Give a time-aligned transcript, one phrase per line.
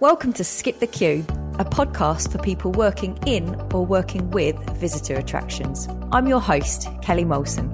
[0.00, 1.24] Welcome to Skip the Queue,
[1.60, 5.88] a podcast for people working in or working with visitor attractions.
[6.10, 7.70] I'm your host, Kelly Molson.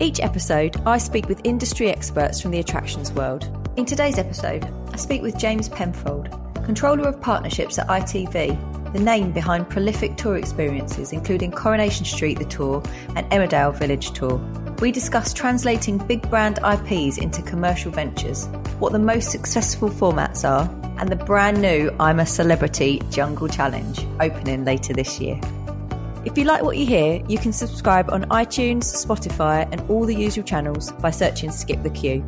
[0.00, 3.50] Each episode, I speak with industry experts from the attractions world.
[3.76, 6.30] In today's episode, I speak with James Penfold,
[6.64, 12.44] Controller of Partnerships at ITV, the name behind prolific tour experiences including Coronation Street The
[12.44, 12.80] Tour
[13.16, 14.38] and Emmerdale Village Tour.
[14.80, 18.46] We discuss translating big brand IPs into commercial ventures,
[18.78, 24.00] what the most successful formats are, and the brand new I'm a Celebrity Jungle Challenge
[24.20, 25.40] opening later this year.
[26.24, 30.14] If you like what you hear, you can subscribe on iTunes, Spotify, and all the
[30.14, 32.24] usual channels by searching Skip the Queue.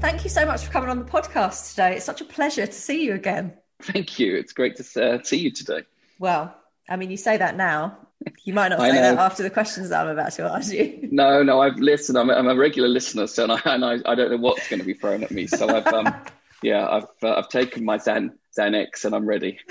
[0.00, 1.96] Thank you so much for coming on the podcast today.
[1.96, 3.52] It's such a pleasure to see you again.
[3.82, 4.36] Thank you.
[4.36, 5.82] It's great to uh, see you today.
[6.18, 6.54] Well,
[6.88, 7.98] I mean, you say that now.
[8.44, 11.08] You might not say that after the questions that I'm about to ask you.
[11.12, 12.18] No, no, I've listened.
[12.18, 14.80] I'm, I'm a regular listener, so and I, and I, I, don't know what's going
[14.80, 15.46] to be thrown at me.
[15.46, 16.12] So I've um,
[16.64, 19.58] yeah, I've uh, I've taken my Xan Xanax and I'm ready.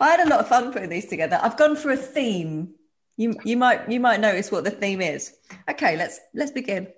[0.00, 1.38] I had a lot of fun putting these together.
[1.40, 2.74] I've gone for a theme.
[3.16, 5.36] You you might you might notice what the theme is.
[5.70, 6.88] Okay, let's let's begin.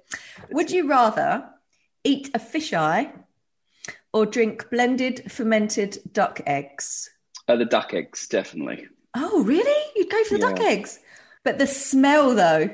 [0.51, 1.49] Would you rather
[2.03, 3.13] eat a fisheye
[4.15, 7.11] or drink blended fermented duck eggs?
[7.47, 8.87] Uh, the duck eggs, definitely.
[9.15, 9.93] Oh, really?
[9.97, 10.51] You'd go for the yeah.
[10.51, 10.99] duck eggs,
[11.45, 12.71] but the smell though.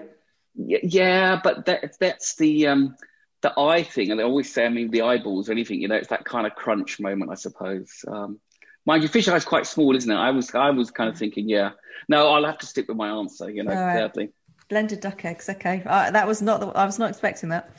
[0.55, 2.97] Yeah, but that, that's the um,
[3.43, 5.95] the eye thing, and they always say, I mean, the eyeballs or anything, you know,
[5.95, 8.05] it's that kind of crunch moment, I suppose.
[8.09, 8.41] Um,
[8.85, 10.17] mind you, fish eye is quite small, isn't it?
[10.17, 11.71] I was, I was kind of thinking, yeah,
[12.09, 13.97] no, I'll have to stick with my answer, you know, right.
[13.97, 14.31] sadly.
[14.69, 15.83] Blended duck eggs, okay.
[15.87, 17.71] Uh, that was not, the, I was not expecting that.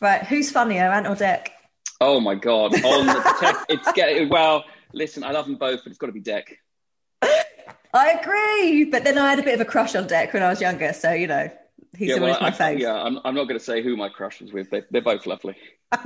[0.00, 1.48] Right, who's funnier, Ant or Dec?
[2.00, 5.90] Oh my God, on the tech, it's getting, well, listen, I love them both, but
[5.90, 6.44] it's got to be Dec.
[7.94, 10.48] I agree, but then I had a bit of a crush on Dec when I
[10.48, 11.50] was younger, so you know.
[11.96, 12.78] He's yeah, always well, my fave.
[12.78, 14.70] Yeah, I'm, I'm not going to say who my crush was with.
[14.70, 15.56] They, they're both lovely.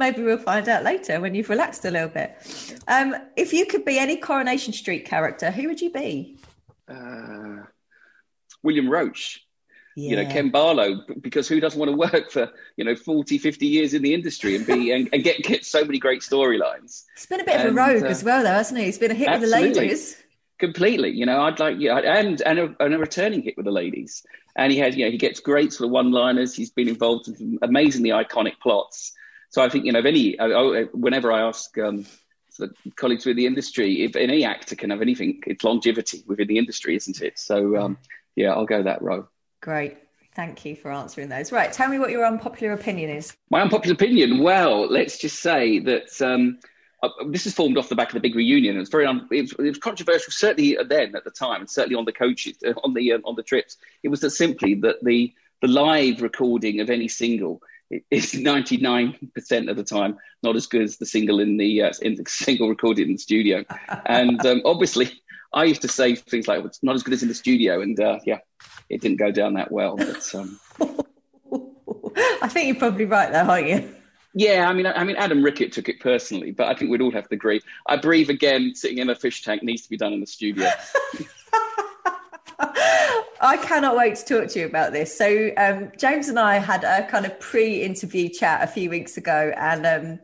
[0.00, 2.80] Maybe we'll find out later when you've relaxed a little bit.
[2.86, 6.38] Um, if you could be any Coronation Street character, who would you be?
[6.88, 7.64] Uh,
[8.62, 9.40] William Roache.
[9.96, 10.10] Yeah.
[10.10, 13.66] You know, Ken Barlow, because who doesn't want to work for, you know, 40, 50
[13.66, 17.04] years in the industry and be and, and get, get so many great storylines?
[17.16, 18.84] He's been a bit and, of a rogue uh, as well, though, hasn't he?
[18.84, 19.68] He's been a hit absolutely.
[19.68, 20.16] with the ladies
[20.58, 21.10] completely.
[21.10, 24.24] You know, I'd like yeah, and and a, and a returning hit with the ladies.
[24.58, 26.54] And he has, you know, he gets great sort of one-liners.
[26.54, 29.12] He's been involved in some amazingly iconic plots.
[29.50, 30.34] So I think, you know, if any,
[30.92, 32.06] whenever I ask um,
[32.48, 36.48] sort of colleagues within the industry, if any actor can have anything, it's longevity within
[36.48, 37.38] the industry, isn't it?
[37.38, 37.98] So um,
[38.34, 39.28] yeah, I'll go that row.
[39.60, 39.98] Great.
[40.34, 41.52] Thank you for answering those.
[41.52, 43.36] Right, tell me what your unpopular opinion is.
[43.50, 44.38] My unpopular opinion.
[44.38, 46.22] Well, let's just say that.
[46.22, 46.60] Um,
[47.02, 48.78] uh, this is formed off the back of the big reunion.
[48.78, 51.96] It's very un- it, was, it, was, controversial, certainly then at the time, and certainly
[51.96, 53.76] on the coaches uh, on the uh, on the trips.
[54.02, 57.60] It was that simply that the the live recording of any single
[58.10, 61.82] is ninety nine percent of the time not as good as the single in the
[61.82, 63.64] uh, in the single recorded in the studio.
[64.06, 65.10] and um, obviously,
[65.52, 67.98] I used to say things like "it's not as good as in the studio," and
[68.00, 68.38] uh, yeah,
[68.88, 69.96] it didn't go down that well.
[69.96, 70.58] But um...
[72.42, 73.95] I think you're probably right there, aren't you?
[74.38, 77.10] Yeah, I mean, I mean, Adam Rickitt took it personally, but I think we'd all
[77.10, 77.62] have to agree.
[77.86, 80.70] I breathe again, sitting in a fish tank needs to be done in the studio.
[83.40, 85.16] I cannot wait to talk to you about this.
[85.16, 89.54] So, um, James and I had a kind of pre-interview chat a few weeks ago,
[89.56, 90.20] and um,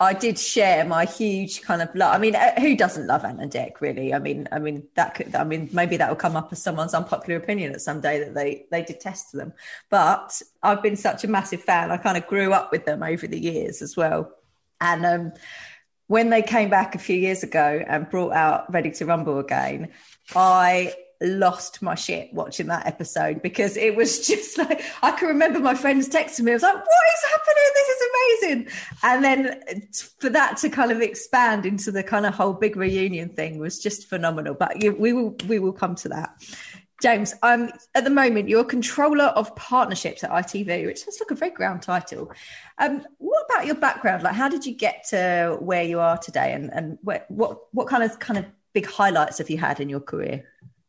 [0.00, 2.14] I did share my huge kind of love.
[2.14, 4.12] I mean, uh, who doesn't love Ant and Dec, really?
[4.12, 5.34] I mean, I mean that could.
[5.34, 8.34] I mean, maybe that will come up as someone's unpopular opinion at some day that
[8.34, 9.52] they they detest them.
[9.90, 11.90] But I've been such a massive fan.
[11.90, 14.32] I kind of grew up with them over the years as well,
[14.80, 15.32] and um,
[16.08, 19.90] when they came back a few years ago and brought out Ready to Rumble again,
[20.34, 20.92] I
[21.24, 25.74] lost my shit watching that episode because it was just like I can remember my
[25.74, 26.52] friends texting me.
[26.52, 27.70] I was like, "What is happening?
[27.74, 28.68] This is amazing!"
[29.02, 29.88] And then
[30.20, 33.80] for that to kind of expand into the kind of whole big reunion thing was
[33.80, 34.54] just phenomenal.
[34.54, 36.34] But we will we will come to that.
[37.02, 41.34] James, um, at the moment, you're controller of partnerships at ITV, which sounds like a
[41.34, 42.32] very ground title.
[42.78, 44.22] Um, what about your background?
[44.22, 47.88] Like, how did you get to where you are today, and and what what what
[47.88, 50.44] kind of kind of big highlights have you had in your career?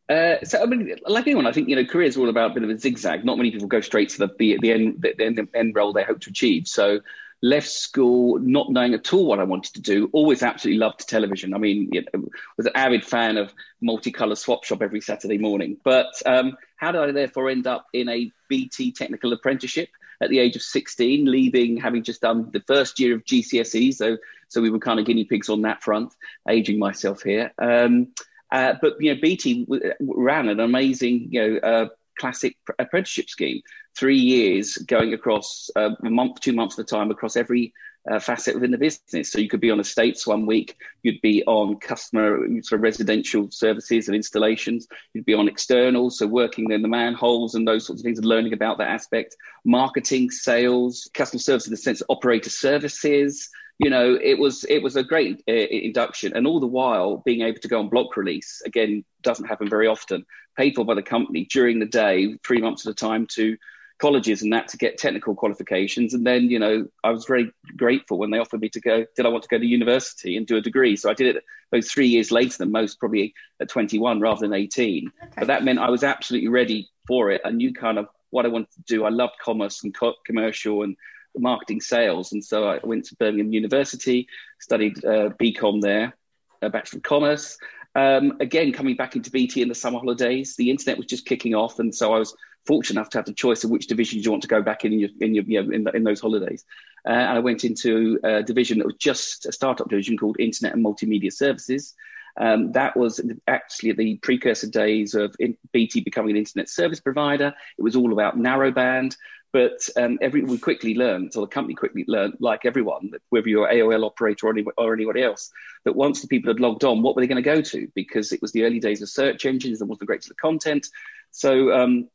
[0.08, 2.54] Uh, so I mean, like anyone, I think you know, careers are all about a
[2.54, 3.26] bit of a zigzag.
[3.26, 6.04] Not many people go straight to the the, the end the, the end role they
[6.04, 6.68] hope to achieve.
[6.68, 7.00] So
[7.42, 10.10] left school not knowing at all what I wanted to do.
[10.14, 11.54] Always absolutely loved television.
[11.54, 13.54] I mean, you know, was an avid fan of
[13.84, 15.78] multicolour swap shop every Saturday morning.
[15.84, 19.90] But um, how did I therefore end up in a BT technical apprenticeship
[20.22, 23.94] at the age of 16, leaving having just done the first year of GCSE?
[23.94, 24.18] So
[24.48, 26.14] so we were kind of guinea pigs on that front.
[26.48, 27.54] Aging myself here.
[27.58, 28.10] Um,
[28.56, 29.68] uh, but you know, BT
[30.00, 31.88] ran an amazing, you know, uh,
[32.18, 33.62] classic apprenticeship scheme.
[33.98, 37.74] Three years going across uh, a month, two months at a time across every
[38.10, 39.30] uh, facet within the business.
[39.30, 43.52] So you could be on estates one week, you'd be on customer sort of residential
[43.52, 48.02] services and installations, you'd be on externals, so working in the manholes and those sorts
[48.02, 49.36] of things and learning about that aspect,
[49.66, 53.50] marketing, sales, customer service in the sense of operator services.
[53.78, 57.42] You know, it was it was a great uh, induction, and all the while being
[57.42, 60.26] able to go on block release again doesn't happen very often.
[60.58, 63.58] Paid for by the company during the day, three months at a time to
[63.98, 66.14] colleges and that to get technical qualifications.
[66.14, 69.26] And then, you know, I was very grateful when they offered me to go, did
[69.26, 70.96] I want to go to university and do a degree?
[70.96, 74.54] So I did it those three years later than most, probably at 21 rather than
[74.54, 75.12] 18.
[75.24, 75.32] Okay.
[75.38, 77.42] But that meant I was absolutely ready for it.
[77.46, 79.06] I knew kind of what I wanted to do.
[79.06, 80.98] I loved commerce and co- commercial and
[81.38, 82.34] marketing sales.
[82.34, 84.28] And so I went to Birmingham University,
[84.60, 86.16] studied uh, BCom there,
[86.62, 87.58] a Bachelor of Commerce.
[87.96, 91.56] Um, again, coming back into BT in the summer holidays, the internet was just kicking
[91.56, 91.80] off.
[91.80, 92.36] And so I was
[92.66, 94.94] fortunate enough to have the choice of which divisions you want to go back in
[94.94, 96.66] in your, in, your, you know, in, the, in those holidays.
[97.08, 100.74] Uh, and I went into a division that was just a startup division called Internet
[100.74, 101.94] and Multimedia Services.
[102.38, 105.36] Um, that was actually the precursor days of
[105.72, 107.54] BT becoming an internet service provider.
[107.78, 109.16] It was all about narrowband.
[109.56, 113.70] But um, every, we quickly learned, or the company quickly learned, like everyone, whether you're
[113.70, 115.50] AOL operator or, any, or anybody else,
[115.86, 117.88] that once the people had logged on, what were they going to go to?
[117.96, 120.90] Because it was the early days of search engines, there wasn't great deal of content.
[121.32, 122.10] So um,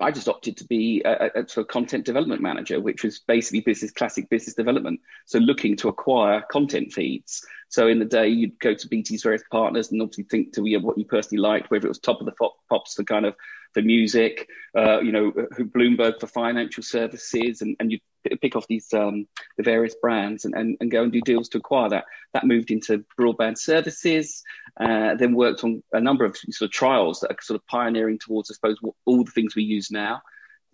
[0.00, 3.62] I just opted to be a, a, sort of content development manager, which was basically
[3.62, 5.00] business classic business development.
[5.26, 7.44] So looking to acquire content feeds.
[7.70, 10.78] So in the day, you'd go to BT's various partners and obviously think to you
[10.78, 13.34] know, what you personally liked, whether it was top of the pops for kind of
[13.74, 17.98] for music, uh, you know, Bloomberg for financial services, and, and you
[18.40, 19.26] pick off these um,
[19.58, 22.04] the various brands and, and, and go and do deals to acquire that.
[22.32, 24.42] That moved into broadband services,
[24.80, 28.18] uh, then worked on a number of sort of trials that are sort of pioneering
[28.18, 30.22] towards, I suppose, all the things we use now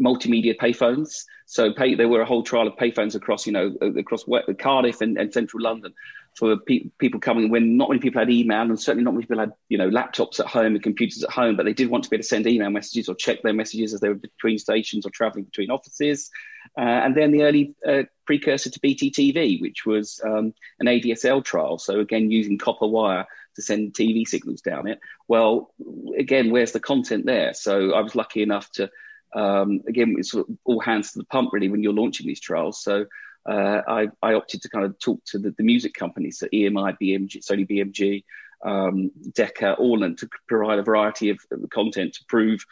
[0.00, 1.25] multimedia payphones.
[1.47, 4.25] So pay, there were a whole trial of payphones across, you know, across
[4.58, 5.93] Cardiff and, and central London
[6.37, 9.38] for pe- people coming when not many people had email and certainly not many people
[9.38, 12.11] had, you know, laptops at home and computers at home, but they did want to
[12.11, 15.05] be able to send email messages or check their messages as they were between stations
[15.05, 16.31] or traveling between offices.
[16.79, 21.79] Uh, and then the early uh, precursor to BTTV, which was um, an ADSL trial.
[21.79, 23.26] So again, using copper wire
[23.56, 25.00] to send TV signals down it.
[25.26, 25.75] Well,
[26.17, 27.55] again, where's the content there?
[27.55, 28.91] So I was lucky enough to
[29.35, 32.41] um, again, it's sort of all hands to the pump really when you're launching these
[32.41, 32.82] trials.
[32.82, 33.06] So
[33.49, 36.97] uh, I, I, opted to kind of talk to the, the music companies, so EMI,
[37.00, 38.25] BMG, Sony BMG,
[38.65, 41.38] um, Decca, all, and to provide a variety of
[41.73, 42.65] content to prove.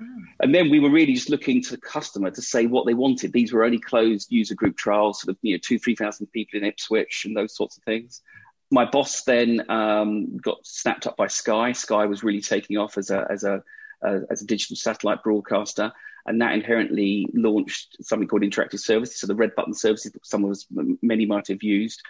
[0.00, 0.24] Mm.
[0.40, 3.32] And then we were really just looking to the customer to say what they wanted.
[3.32, 6.58] These were only closed user group trials, sort of you know two, three thousand people
[6.58, 8.22] in Ipswich and those sorts of things.
[8.70, 11.72] My boss then um, got snapped up by Sky.
[11.72, 13.62] Sky was really taking off as a as a
[14.04, 15.92] uh, as a digital satellite broadcaster,
[16.26, 19.20] and that inherently launched something called interactive services.
[19.20, 20.66] So the red button services that some of us,
[21.02, 22.02] many might have used.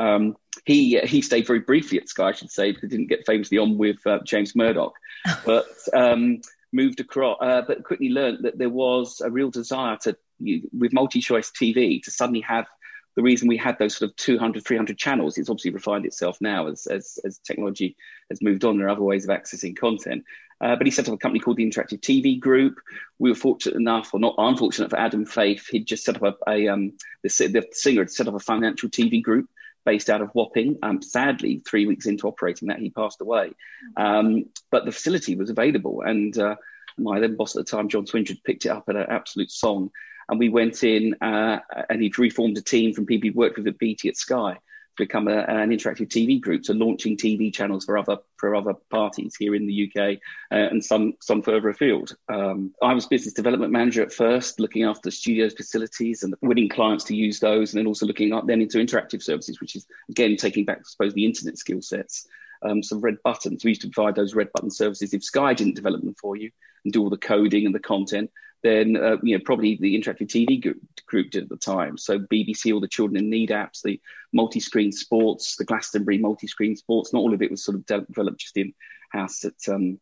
[0.00, 3.26] Um, he he stayed very briefly at Sky, I should say, because he didn't get
[3.26, 4.94] famously on with uh, James Murdoch,
[5.44, 6.40] but um,
[6.72, 7.38] moved across.
[7.40, 12.10] Uh, but quickly learned that there was a real desire to, with multi-choice TV, to
[12.10, 12.66] suddenly have
[13.14, 16.68] the reason we had those sort of 200, 300 channels, it's obviously refined itself now
[16.68, 17.96] as, as, as technology
[18.30, 18.78] has moved on.
[18.78, 20.24] There are other ways of accessing content.
[20.62, 22.78] Uh, but he set up a company called the Interactive TV Group.
[23.18, 26.50] We were fortunate enough, or not unfortunate for Adam Faith, he'd just set up a,
[26.50, 26.92] a um,
[27.22, 29.50] the, the, singer had set up a financial TV group
[29.84, 30.78] based out of Wapping.
[30.82, 33.52] Um, sadly, three weeks into operating that, he passed away.
[33.96, 36.54] Um, but the facility was available, and uh,
[36.96, 39.90] my then boss at the time, John Swindred, picked it up at an absolute song.
[40.28, 41.58] And we went in, uh,
[41.90, 44.58] and he'd reformed a team from people he'd worked with at BT at Sky
[44.96, 49.34] become a, an interactive TV group, so launching TV channels for other for other parties
[49.38, 50.18] here in the UK
[50.50, 52.16] uh, and some some further afield.
[52.28, 57.04] Um, I was business development manager at first, looking after studios facilities and winning clients
[57.04, 60.36] to use those, and then also looking up then into interactive services, which is again
[60.36, 62.26] taking back, I suppose, the internet skill sets.
[62.64, 63.64] Um, some red buttons.
[63.64, 65.12] We used to provide those red button services.
[65.12, 66.52] If Sky didn't develop them for you
[66.84, 68.30] and do all the coding and the content,
[68.62, 71.98] then uh, you know probably the interactive TV group, group, did at the time.
[71.98, 74.00] So BBC, all the children in need apps, the
[74.32, 77.12] multi-screen sports, the Glastonbury multi-screen sports.
[77.12, 78.72] Not all of it was sort of developed just in
[79.10, 79.98] house at um,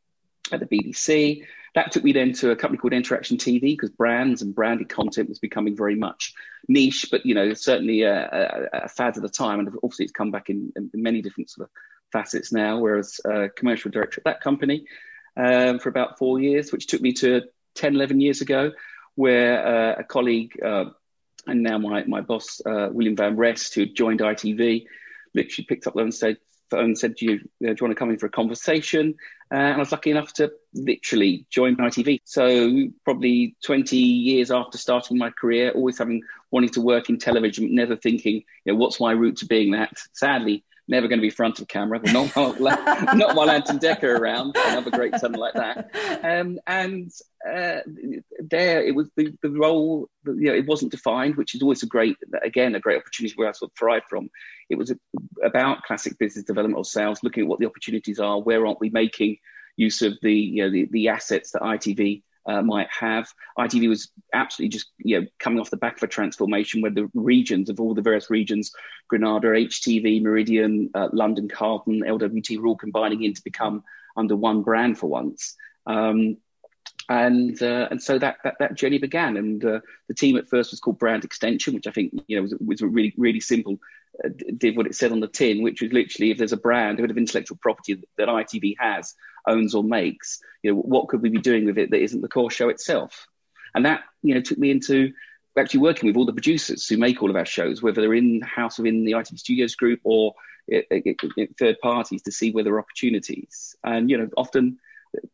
[0.53, 1.45] at the BBC.
[1.75, 5.29] That took me then to a company called Interaction TV because brands and branded content
[5.29, 6.35] was becoming very much
[6.69, 10.13] niche, but you know certainly a, a, a fad at the time, and obviously it's
[10.13, 11.71] come back in, in many different sort of
[12.13, 12.79] facets now.
[12.79, 14.85] Whereas uh, commercial director at that company
[15.37, 17.43] um, for about four years, which took me to
[17.81, 18.73] 10, 11 years ago,
[19.15, 20.85] where uh, a colleague uh,
[21.47, 24.85] and now my, my boss, uh, William Van Rest, who joined ITV,
[25.35, 26.37] literally picked up and said,
[26.73, 29.15] and said, do you, do you want to come in for a conversation?
[29.53, 32.21] Uh, and I was lucky enough to literally join ITV.
[32.25, 37.75] So probably 20 years after starting my career, always having wanting to work in television,
[37.75, 39.93] never thinking, you know, what's my route to being that?
[40.13, 42.55] Sadly, never going to be front of camera, not while,
[43.15, 44.57] not while Ant and Dec around.
[44.57, 45.91] Another great son like that.
[46.23, 47.11] Um, and
[47.47, 47.79] uh,
[48.39, 50.09] there, it was the, the role.
[50.27, 53.49] You know, it wasn't defined, which is always a great, again, a great opportunity where
[53.49, 54.29] I sort of thrive from.
[54.69, 54.93] It was
[55.43, 58.41] about classic business development or sales, looking at what the opportunities are.
[58.41, 59.39] Where aren't we making
[59.77, 63.33] use of the you know the, the assets that ITV uh, might have.
[63.59, 67.11] ITV was absolutely just you know coming off the back of a transformation where the
[67.15, 68.73] regions of all the various regions,
[69.09, 73.83] Granada, HTV, Meridian, uh, London, Carlton, LWT, were all combining in to become
[74.17, 75.57] under one brand for once.
[75.87, 76.37] Um,
[77.09, 79.37] and uh, and so that, that that journey began.
[79.37, 82.43] And uh, the team at first was called Brand Extension, which I think you know
[82.43, 83.79] was, was really really simple.
[84.25, 86.99] Uh, did what it said on the tin, which was literally if there's a brand,
[86.99, 89.15] a bit of intellectual property that, ITV has,
[89.47, 92.29] owns or makes, you know, what could we be doing with it that isn't the
[92.29, 93.27] core show itself?
[93.75, 95.13] And that, you know, took me into
[95.59, 98.41] actually working with all the producers who make all of our shows, whether they're in
[98.43, 100.35] house within the ITV Studios group or
[100.69, 103.75] it, it, it, third parties to see are opportunities.
[103.83, 104.79] And, you know, often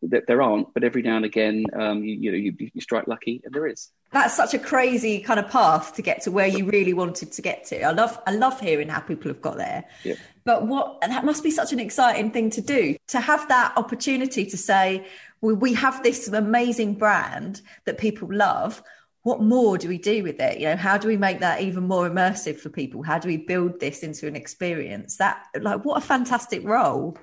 [0.03, 3.07] that there aren't, but every now and again, um, you, you, know, you, you, strike
[3.07, 3.91] lucky, and there is.
[4.13, 7.43] That's such a crazy kind of path to get to where you really wanted to
[7.43, 7.83] get to.
[7.83, 9.85] I love, I love hearing how people have got there.
[10.05, 10.15] Yeah.
[10.45, 14.47] But what that must be such an exciting thing to do to have that opportunity
[14.47, 15.07] to say,
[15.41, 18.83] well, we have this amazing brand that people love.
[19.23, 20.61] What more do we do with it?
[20.61, 23.03] You know, how do we make that even more immersive for people?
[23.03, 25.17] How do we build this into an experience?
[25.17, 27.19] That, like, what a fantastic role.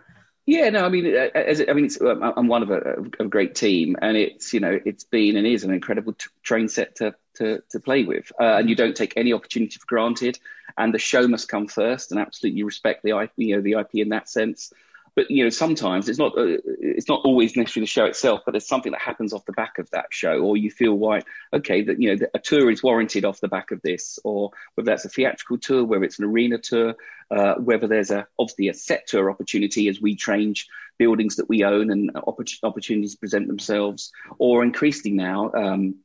[0.46, 3.96] Yeah, no, I mean, uh, as, I mean, I'm one of a, a, great team,
[4.02, 7.64] and it's you know, it's been and is an incredible t- train set to to,
[7.72, 10.38] to play with, uh, and you don't take any opportunity for granted.
[10.78, 13.96] And the show must come first, and absolutely respect the IP, you know, the IP
[13.96, 14.74] in that sense
[15.16, 18.52] but you know sometimes it's not uh, it's not always necessarily the show itself but
[18.52, 21.82] there's something that happens off the back of that show or you feel right okay
[21.82, 25.06] that you know a tour is warranted off the back of this or whether that's
[25.06, 26.96] a theatrical tour whether it's an arena tour
[27.32, 30.68] uh, whether there's a obviously a set tour opportunity as we change
[30.98, 32.12] buildings that we own and
[32.64, 35.96] opportunities present themselves or increasingly now um,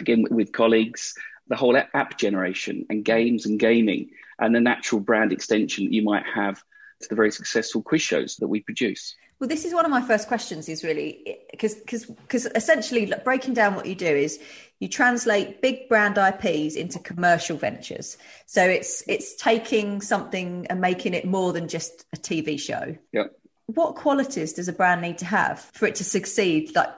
[0.00, 1.14] again with colleagues
[1.48, 6.02] the whole app generation and games and gaming and the natural brand extension that you
[6.02, 6.62] might have
[7.04, 9.14] to the very successful quiz shows that we produce.
[9.40, 10.68] Well, this is one of my first questions.
[10.68, 14.40] Is really because because because essentially breaking down what you do is
[14.80, 18.16] you translate big brand IPs into commercial ventures.
[18.46, 22.96] So it's it's taking something and making it more than just a TV show.
[23.12, 23.24] Yeah.
[23.66, 26.90] What qualities does a brand need to have for it to succeed, like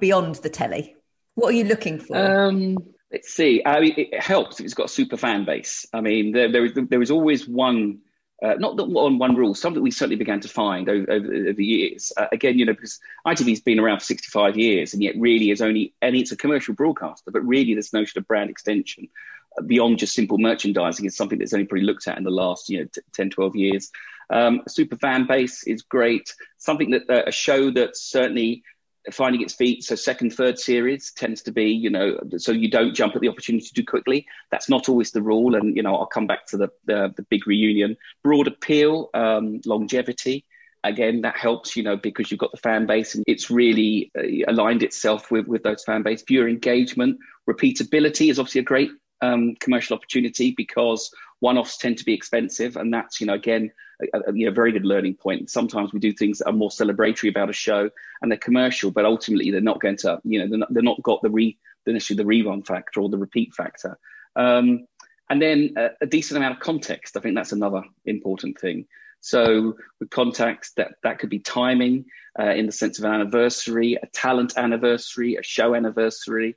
[0.00, 0.96] beyond the telly?
[1.34, 2.16] What are you looking for?
[2.16, 2.78] Um,
[3.10, 3.62] let's see.
[3.64, 5.86] I mean, it helps if it's got a super fan base.
[5.92, 7.98] I mean, there, there is there is always one
[8.42, 11.64] uh, not on one rule, something we certainly began to find over, over, over the
[11.64, 12.12] years.
[12.16, 15.62] Uh, again, you know, because ITV's been around for 65 years, and yet really is
[15.62, 19.08] only, and it's a commercial broadcaster, but really this notion of brand extension
[19.56, 22.68] uh, beyond just simple merchandising is something that's only probably looked at in the last,
[22.68, 23.90] you know, t- 10, 12 years.
[24.28, 26.34] Um, super fan base is great.
[26.58, 28.64] Something that uh, a show that certainly
[29.10, 29.82] finding its feet.
[29.82, 33.28] So second, third series tends to be, you know, so you don't jump at the
[33.28, 34.26] opportunity too quickly.
[34.50, 35.54] That's not always the rule.
[35.54, 37.96] And, you know, I'll come back to the, the, the big reunion.
[38.22, 40.44] Broad appeal, um, longevity.
[40.84, 44.50] Again, that helps, you know, because you've got the fan base and it's really uh,
[44.50, 46.22] aligned itself with, with those fan base.
[46.26, 47.18] Viewer engagement,
[47.48, 48.90] repeatability is obviously a great
[49.22, 53.70] um, commercial opportunity because one-offs tend to be expensive, and that's you know again
[54.12, 55.50] a, a you know, very good learning point.
[55.50, 57.90] Sometimes we do things that are more celebratory about a show,
[58.20, 61.02] and they're commercial, but ultimately they're not going to you know they're not, they're not
[61.02, 63.98] got the re the necessarily the rerun factor or the repeat factor.
[64.36, 64.86] Um,
[65.28, 67.16] and then a, a, decent amount of context.
[67.16, 68.86] I think that's another important thing.
[69.20, 72.06] So with context, that that could be timing
[72.38, 76.56] uh, in the sense of an anniversary, a talent anniversary, a show anniversary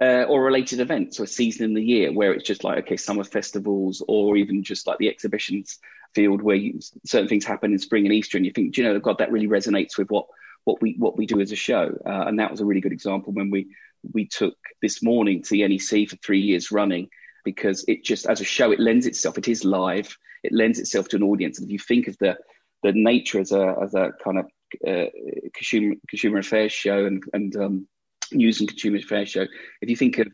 [0.00, 2.96] uh, or related events or a season in the year where it's just like okay
[2.96, 5.78] summer festivals or even just like the exhibitions
[6.14, 8.98] field where you, certain things happen in spring and easter and you think you know
[8.98, 10.26] god that really resonates with what
[10.68, 11.96] what we what we do as a show.
[12.04, 13.68] Uh, and that was a really good example when we
[14.12, 17.08] we took this morning to the nec for three years running
[17.44, 21.08] because it just as a show it lends itself it is live it lends itself
[21.08, 21.58] to an audience.
[21.58, 22.36] And if you think of the
[22.82, 24.46] the nature as a as a kind of
[24.86, 25.10] uh,
[25.54, 27.88] consumer consumer affairs show and and um,
[28.32, 29.46] news and consumer affairs show,
[29.80, 30.28] if you think of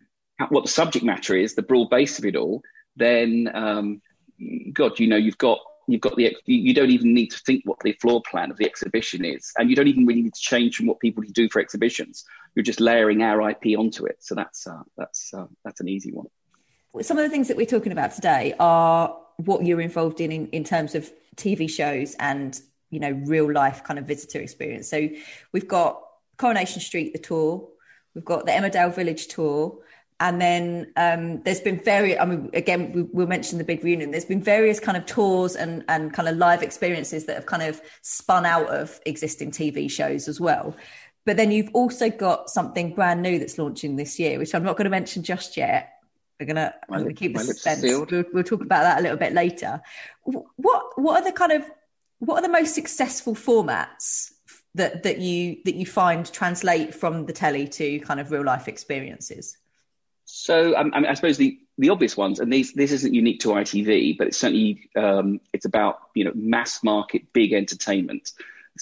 [0.48, 2.62] what the subject matter is, the broad base of it all,
[2.96, 4.00] then um,
[4.72, 7.78] God, you know, you've got you've got the you don't even need to think what
[7.80, 10.76] the floor plan of the exhibition is, and you don't even really need to change
[10.76, 12.24] from what people do for exhibitions.
[12.54, 16.12] You're just layering our IP onto it, so that's uh, that's uh, that's an easy
[16.12, 16.26] one.
[17.02, 20.48] Some of the things that we're talking about today are what you're involved in, in
[20.48, 22.60] in terms of TV shows and
[22.90, 24.88] you know real life kind of visitor experience.
[24.88, 25.08] So
[25.52, 26.00] we've got
[26.36, 27.68] Coronation Street, the tour.
[28.14, 29.78] We've got the Emmerdale Village tour.
[30.20, 34.12] And then um, there's been very, I mean, again, we, we'll mention the big reunion.
[34.12, 37.64] There's been various kind of tours and, and kind of live experiences that have kind
[37.64, 40.76] of spun out of existing TV shows as well.
[41.26, 44.76] But then you've also got something brand new that's launching this year, which I'm not
[44.76, 45.90] going to mention just yet.
[46.38, 47.82] We're gonna, gonna keep the suspense.
[47.82, 49.80] We'll, we'll, talk about that a little bit later.
[50.24, 51.64] What what are the kind of
[52.18, 54.32] what are the most successful formats
[54.74, 58.68] that that you that you find translate from the telly to kind of real life
[58.68, 59.56] experiences?
[60.24, 63.40] So um, I, mean, I suppose the, the obvious ones, and these, this isn't unique
[63.40, 68.32] to ITV, but it's certainly um, it's about you know mass market, big entertainment,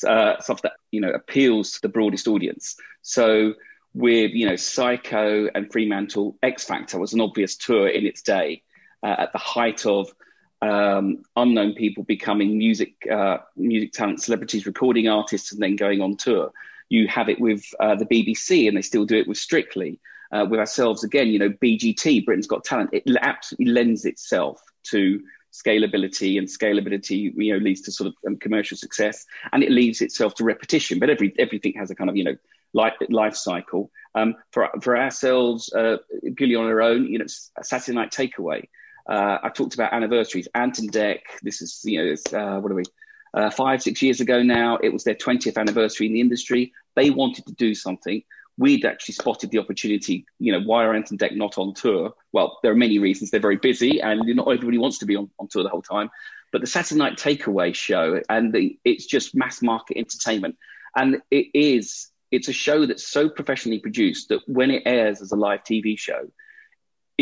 [0.06, 2.76] uh, stuff that you know appeals to the broadest audience.
[3.02, 3.54] So
[3.94, 8.62] with you know Syco and Fremantle, X Factor was an obvious tour in its day,
[9.02, 10.14] uh, at the height of
[10.62, 16.16] um, unknown people becoming music uh, music talent celebrities, recording artists, and then going on
[16.16, 16.52] tour.
[16.88, 19.98] You have it with uh, the BBC, and they still do it with Strictly
[20.32, 25.20] uh, with ourselves again, you know, BGT, Britain's Got Talent, it absolutely lends itself to
[25.52, 30.00] scalability and scalability, you know, leads to sort of um, commercial success and it leads
[30.00, 30.98] itself to repetition.
[30.98, 32.36] But every everything has a kind of, you know,
[32.72, 33.90] life, life cycle.
[34.14, 35.98] Um, for, for ourselves, uh,
[36.36, 37.26] purely on our own, you know,
[37.62, 38.68] Saturday Night Takeaway.
[39.06, 40.48] Uh, I talked about anniversaries.
[40.54, 42.84] Ant and Dec, this is, you know, uh, what are we?
[43.34, 46.72] Uh, five, six years ago now, it was their 20th anniversary in the industry.
[46.94, 48.22] They wanted to do something
[48.58, 50.26] we'd actually spotted the opportunity.
[50.38, 52.14] You know, why are Ant and Dec not on tour?
[52.32, 53.30] Well, there are many reasons.
[53.30, 56.10] They're very busy, and not everybody wants to be on, on tour the whole time.
[56.50, 60.56] But the Saturday Night Takeaway show, and the, it's just mass market entertainment,
[60.96, 62.08] and it is.
[62.30, 65.98] It's a show that's so professionally produced that when it airs as a live TV
[65.98, 66.30] show,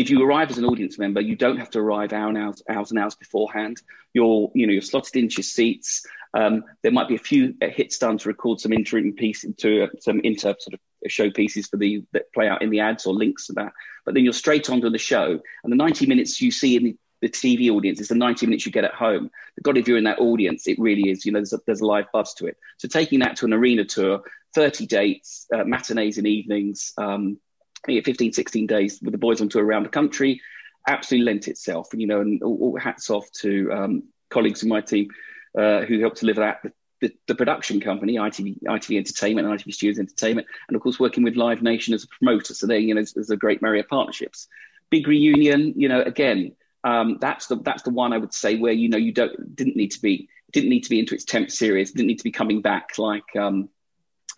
[0.01, 2.63] if you arrive as an audience member, you don't have to arrive hours and hours,
[2.67, 3.81] hours and hours beforehand.
[4.13, 6.05] You're, you know, you're slotted into your seats.
[6.33, 9.87] Um, there might be a few hits done to record some interim piece into uh,
[9.99, 13.13] some inter sort of show pieces for the that play out in the ads or
[13.13, 13.73] links to that.
[14.05, 16.97] But then you're straight onto the show, and the 90 minutes you see in the,
[17.21, 19.29] the TV audience is the 90 minutes you get at home.
[19.55, 21.25] But God, if you're in that audience, it really is.
[21.25, 22.57] You know, there's a, there's a live buzz to it.
[22.77, 24.23] So taking that to an arena tour,
[24.55, 26.93] 30 dates, uh, matinees and evenings.
[26.97, 27.37] Um,
[27.85, 30.41] 15, 16 days with the boys on tour around the country,
[30.87, 31.89] absolutely lent itself.
[31.91, 35.09] And, you know, and all, all hats off to um, colleagues in my team
[35.57, 36.61] uh, who helped deliver that.
[36.63, 40.99] The, the, the, production company, ITV, ITV Entertainment and ITV Studios Entertainment, and of course
[40.99, 42.53] working with Live Nation as a promoter.
[42.53, 44.47] So there, you know, there's, a great Marriott partnerships.
[44.91, 48.73] Big reunion, you know, again, um, that's the that's the one I would say where
[48.73, 51.51] you know you don't didn't need to be didn't need to be into its tenth
[51.51, 53.69] series, didn't need to be coming back like um,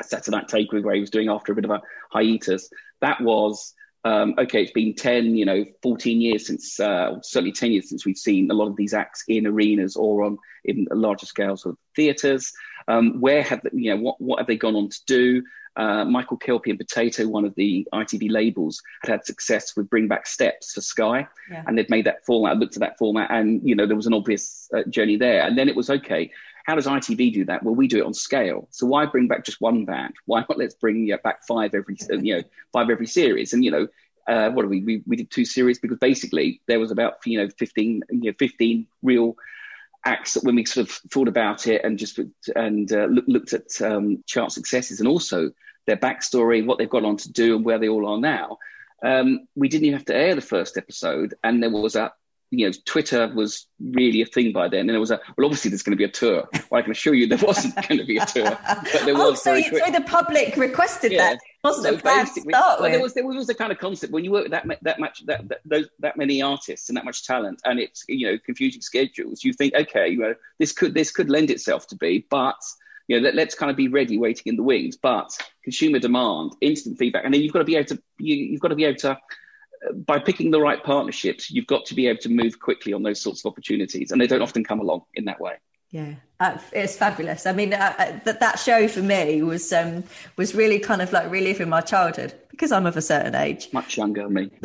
[0.01, 2.69] Saturday Night Takeover where he was doing after a bit of a hiatus.
[3.03, 7.71] That was um, okay, it's been 10, you know, 14 years since, uh, certainly 10
[7.71, 11.25] years since we've seen a lot of these acts in arenas or on in larger
[11.25, 12.51] scales of theatres.
[12.89, 15.43] Um, where have, they, you know, what, what have they gone on to do?
[15.75, 20.07] Uh, Michael Kelpie and Potato, one of the ITV labels, had had success with Bring
[20.07, 21.63] Back Steps for Sky, yeah.
[21.65, 22.55] and they'd made that format.
[22.55, 25.41] I looked at that format, and you know there was an obvious uh, journey there.
[25.41, 26.29] And then it was okay.
[26.63, 27.63] How does ITV do that?
[27.63, 28.67] Well, we do it on scale.
[28.71, 30.13] So why bring back just one band?
[30.25, 33.53] Why not let's bring back five every you know five every series?
[33.53, 33.87] And you know
[34.27, 37.37] uh, what do we, we we did two series because basically there was about you
[37.37, 39.35] know 15 you know 15 real
[40.05, 42.19] acts that when we sort of thought about it and just
[42.55, 45.51] and uh, look, looked at um, chart successes and also
[45.85, 48.57] their backstory, what they've gone on to do, and where they all are now.
[49.03, 52.13] Um, we didn't even have to air the first episode, and there was a
[52.55, 54.81] you know, Twitter was really a thing by then.
[54.81, 56.47] And there was a, well, obviously there's going to be a tour.
[56.69, 58.57] Well, I can assure you there wasn't going to be a tour.
[58.67, 61.31] But there oh, was so, so the public requested yeah.
[61.33, 62.01] that, wasn't so it?
[62.01, 64.43] Plan to start well, there was there was a kind of concept when you work
[64.43, 67.79] with that that much that, that those that many artists and that much talent, and
[67.79, 69.43] it's you know confusing schedules.
[69.43, 72.57] You think, okay, you know, this could this could lend itself to be, but
[73.07, 74.95] you know, let, us kind of be ready, waiting in the wings.
[74.95, 78.61] But consumer demand, instant feedback, and then you've got to be able to you, you've
[78.61, 79.17] got to be able to
[79.93, 83.19] by picking the right partnerships, you've got to be able to move quickly on those
[83.19, 85.55] sorts of opportunities, and they don't often come along in that way.
[85.93, 87.45] Yeah, uh, it's fabulous.
[87.45, 90.03] I mean, uh, uh, that that show for me was um,
[90.37, 93.69] was really kind of like reliving my childhood because I'm of a certain age.
[93.73, 94.49] Much younger than me.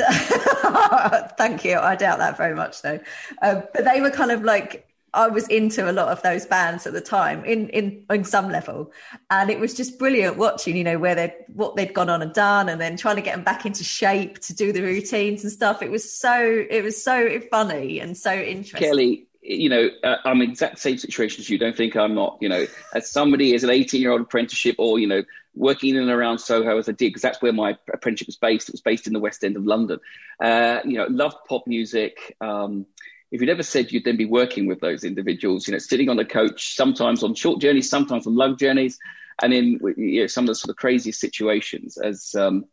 [1.37, 1.77] Thank you.
[1.77, 2.99] I doubt that very much, though.
[3.43, 6.85] Uh, but they were kind of like I was into a lot of those bands
[6.85, 8.91] at the time in in in some level,
[9.29, 10.75] and it was just brilliant watching.
[10.75, 13.35] You know where they what they'd gone on and done, and then trying to get
[13.35, 15.81] them back into shape to do the routines and stuff.
[15.81, 18.89] It was so it was so funny and so interesting.
[18.89, 21.57] Kelly, you know, uh, I'm exact same situation as you.
[21.57, 22.37] Don't think I'm not.
[22.41, 25.23] You know, as somebody as an 18 year old apprenticeship, or you know,
[25.55, 28.69] working in and around Soho as I did, because that's where my apprenticeship was based.
[28.69, 29.99] It was based in the West End of London.
[30.39, 32.35] Uh, you know, loved pop music.
[32.41, 32.85] Um,
[33.31, 36.19] if you'd ever said you'd then be working with those individuals, you know, sitting on
[36.19, 38.97] a coach, sometimes on short journeys, sometimes on long journeys,
[39.41, 42.65] and in you know, some of the sort of craziest situations as um,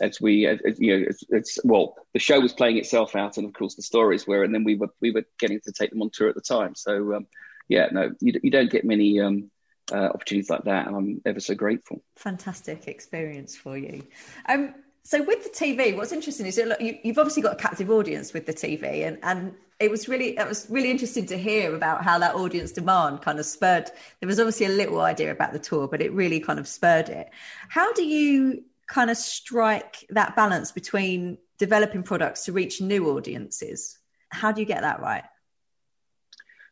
[0.00, 3.46] as we as, you know it's, it's, well the show was playing itself out and
[3.46, 6.02] of course the stories were and then we were we were getting to take them
[6.02, 6.74] on tour at the time.
[6.74, 7.26] So um,
[7.68, 9.50] yeah no you, you don't get many um,
[9.90, 12.02] uh, opportunities like that and I'm ever so grateful.
[12.16, 14.04] Fantastic experience for you.
[14.48, 17.90] Um, so with the TV what's interesting is that you, you've obviously got a captive
[17.90, 21.74] audience with the TV and and it was really it was really interesting to hear
[21.74, 25.52] about how that audience demand kind of spurred there was obviously a little idea about
[25.52, 27.30] the tour but it really kind of spurred it.
[27.68, 33.98] How do you kind of strike that balance between developing products to reach new audiences?
[34.28, 35.24] How do you get that right?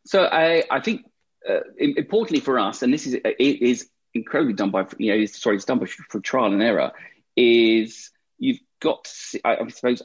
[0.06, 1.04] So i i think
[1.48, 5.56] uh, importantly for us and this is it is incredibly done by you know sorry
[5.56, 6.92] it's done by, for trial and error
[7.36, 8.10] is
[8.40, 10.02] you've got to, I, I suppose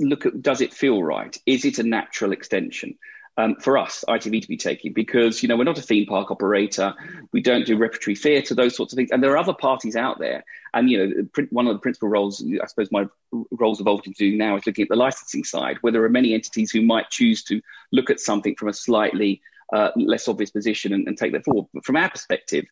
[0.00, 1.36] look at does it feel right?
[1.46, 2.98] Is it a natural extension?
[3.38, 6.30] Um, for us, ITV to be taking because you know we're not a theme park
[6.30, 6.94] operator,
[7.32, 10.18] we don't do repertory theatre, those sorts of things, and there are other parties out
[10.18, 10.44] there.
[10.74, 13.06] And you know, one of the principal roles, I suppose, my
[13.50, 16.34] roles evolved into doing now is looking at the licensing side, where there are many
[16.34, 19.40] entities who might choose to look at something from a slightly
[19.72, 21.66] uh, less obvious position and, and, take that forward.
[21.72, 22.66] But from our perspective,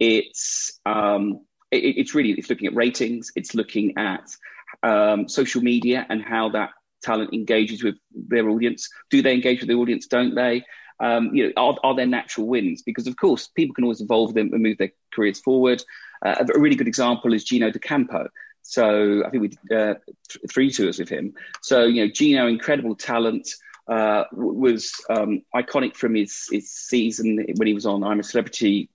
[0.00, 4.34] it's um, it, it's really it's looking at ratings, it's looking at
[4.82, 6.70] um, social media and how that
[7.02, 8.88] talent engages with their audience.
[9.10, 10.06] Do they engage with the audience?
[10.06, 10.64] Don't they?
[10.98, 12.82] Um, you know, are, are there natural wins?
[12.82, 15.82] Because of course, people can always evolve them and move their careers forward.
[16.24, 18.28] Uh, a really good example is Gino D'Acampo.
[18.62, 19.94] So I think we did uh,
[20.28, 21.34] th- three tours with him.
[21.62, 23.48] So you know, Gino, incredible talent,
[23.88, 28.90] uh, was um, iconic from his his season when he was on I'm a Celebrity.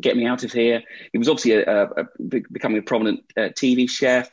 [0.00, 0.82] Get me out of here.
[1.12, 2.04] He was obviously a, a, a
[2.50, 4.28] becoming a prominent uh, TV chef.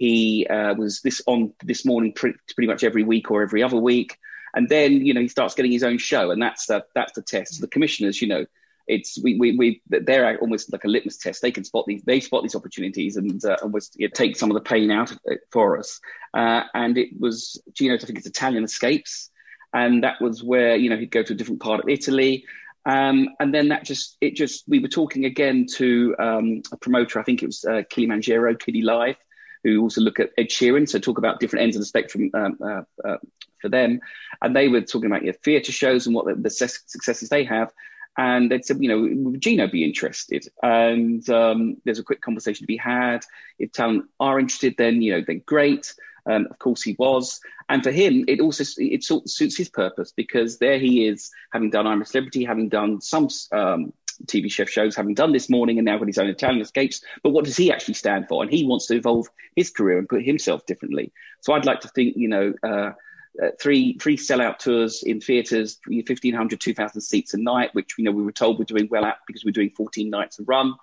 [0.00, 3.76] He uh, was this on this morning pretty, pretty, much every week or every other
[3.76, 4.16] week,
[4.54, 7.20] and then you know he starts getting his own show, and that's the that's the
[7.20, 7.56] test.
[7.56, 8.46] So the commissioners, you know,
[8.86, 11.42] it's we we, we they're almost like a litmus test.
[11.42, 14.50] They can spot these they spot these opportunities and uh, almost you know, take some
[14.50, 16.00] of the pain out of it for us.
[16.32, 19.28] Uh, and it was Gino, I think it's Italian Escapes,
[19.74, 22.46] and that was where you know he'd go to a different part of Italy.
[22.86, 27.20] Um, and then that just it just we were talking again to um, a promoter.
[27.20, 29.16] I think it was uh, Kilimanjaro, Kiddie Live,
[29.64, 32.58] who also look at Ed Sheeran, so talk about different ends of the spectrum um,
[32.62, 33.18] uh, uh,
[33.60, 34.00] for them.
[34.42, 37.72] And they were talking about your theatre shows and what the, the, successes they have.
[38.16, 40.46] And they said, you know, would Gino be interested?
[40.62, 43.24] And um, there's a quick conversation to be had.
[43.58, 45.94] If talent are interested, then, you know, then great.
[46.26, 47.40] Um, of course, he was.
[47.68, 51.86] And for him, it also it suits his purpose because there he is, having done
[51.86, 53.92] I'm a Celebrity, having done some um,
[54.26, 57.02] TV chef shows, having done this morning and now got his own Italian escapes.
[57.22, 58.42] But what does he actually stand for?
[58.42, 61.12] And he wants to evolve his career and put himself differently.
[61.40, 62.92] So I'd like to think, you know, uh,
[63.40, 68.10] uh, three three sellout tours in theatres, 1,500, 2,000 seats a night, which you know
[68.10, 70.74] we were told we're doing well at because we're doing 14 nights a run.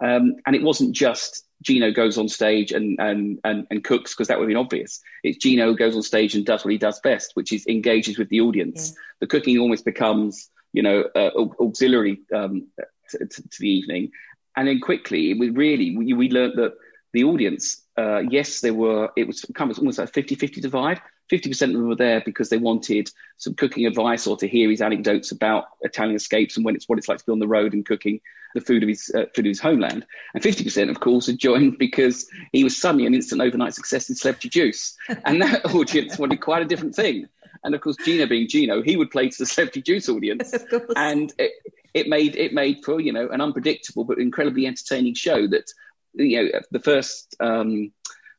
[0.00, 4.28] Um, and it wasn't just Gino goes on stage and and and, and cooks because
[4.28, 5.00] that would be obvious.
[5.24, 8.28] It's Gino goes on stage and does what he does best, which is engages with
[8.28, 8.90] the audience.
[8.90, 9.02] Yeah.
[9.20, 12.68] The cooking almost becomes you know, uh, auxiliary um,
[13.10, 14.10] to, to, the evening.
[14.56, 16.74] And then quickly, we really, we, we learned that
[17.12, 21.00] the audience, uh, yes, there were, it was kind of almost like 50 50 divide.
[21.30, 24.80] 50% of them were there because they wanted some cooking advice or to hear his
[24.80, 27.74] anecdotes about Italian escapes and when it's what it's like to be on the road
[27.74, 28.20] and cooking
[28.54, 30.06] the food of his uh, food of his homeland.
[30.34, 34.16] And 50%, of course, had joined because he was suddenly an instant overnight success in
[34.16, 34.96] Celebrity Juice.
[35.24, 37.28] And that audience wanted quite a different thing.
[37.64, 40.54] And of course, Gino being Gino, he would play to the Celebrity Juice audience,
[40.96, 41.52] and it,
[41.94, 45.46] it made it made for you know an unpredictable but incredibly entertaining show.
[45.46, 45.70] That
[46.14, 47.92] you know the first um,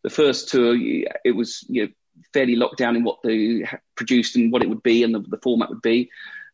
[0.04, 1.90] the first tour, it was you know
[2.34, 5.40] fairly locked down in what they produced and what it would be and the, the
[5.42, 6.10] format would be.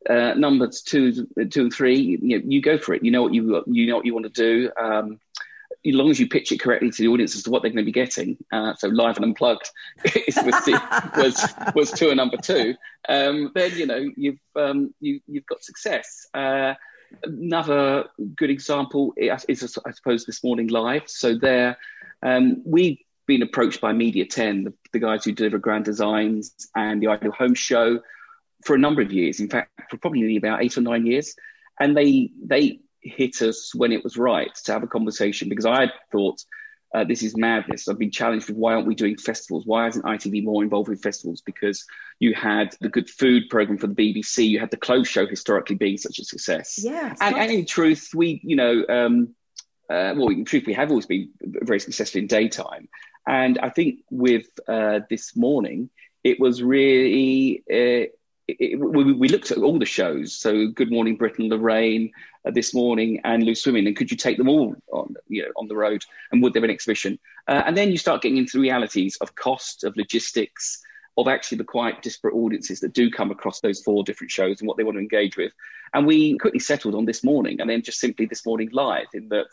[0.07, 3.03] Uh, numbers two, two and three, you, know, you go for it.
[3.03, 4.71] You know what you you know what you want to do.
[4.79, 5.19] Um,
[5.87, 7.85] as long as you pitch it correctly to the audience as to what they're going
[7.85, 8.37] to be getting.
[8.51, 9.69] Uh, so live and unplugged
[10.43, 10.69] was,
[11.17, 12.75] was, was tour number two.
[13.07, 16.27] Um, then you know you've um, you, you've got success.
[16.33, 16.73] Uh,
[17.23, 21.03] another good example is, I suppose, this morning live.
[21.05, 21.77] So there,
[22.23, 27.01] um, we've been approached by Media Ten, the, the guys who deliver Grand Designs and
[27.01, 27.99] the Ideal Home Show,
[28.63, 29.39] for a number of years.
[29.39, 31.35] In fact, for probably about eight or nine years,
[31.79, 35.91] and they they hit us when it was right to have a conversation because I
[36.11, 36.43] thought
[36.93, 37.87] uh, this is madness.
[37.87, 39.65] I've been challenged with why aren't we doing festivals?
[39.65, 41.41] Why isn't ITV more involved with festivals?
[41.41, 41.85] Because
[42.19, 45.75] you had the good food program for the BBC, you had the clothes show historically
[45.75, 46.79] being such a success.
[46.81, 49.35] Yeah, and, and, in truth, we, you know, um,
[49.89, 52.87] uh, well, in truth, we have always been very successful in daytime.
[53.27, 55.89] And I think with uh, this morning,
[56.23, 58.09] it was really uh,
[58.47, 60.35] it, we, we, looked at all the shows.
[60.37, 62.11] So Good Morning Britain, Lorraine
[62.51, 63.87] this morning, and Loose Women.
[63.87, 66.03] And could you take them all on, you know, on the road?
[66.31, 67.19] And would there be an exhibition?
[67.47, 70.81] Uh, and then you start getting into the realities of cost, of logistics,
[71.17, 74.67] of actually the quite disparate audiences that do come across those four different shows and
[74.67, 75.51] what they want to engage with.
[75.93, 79.29] And we quickly settled on this morning, and then just simply this morning live, in
[79.29, 79.47] that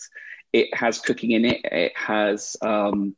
[0.53, 2.57] it has cooking in it, it has.
[2.63, 3.17] Um,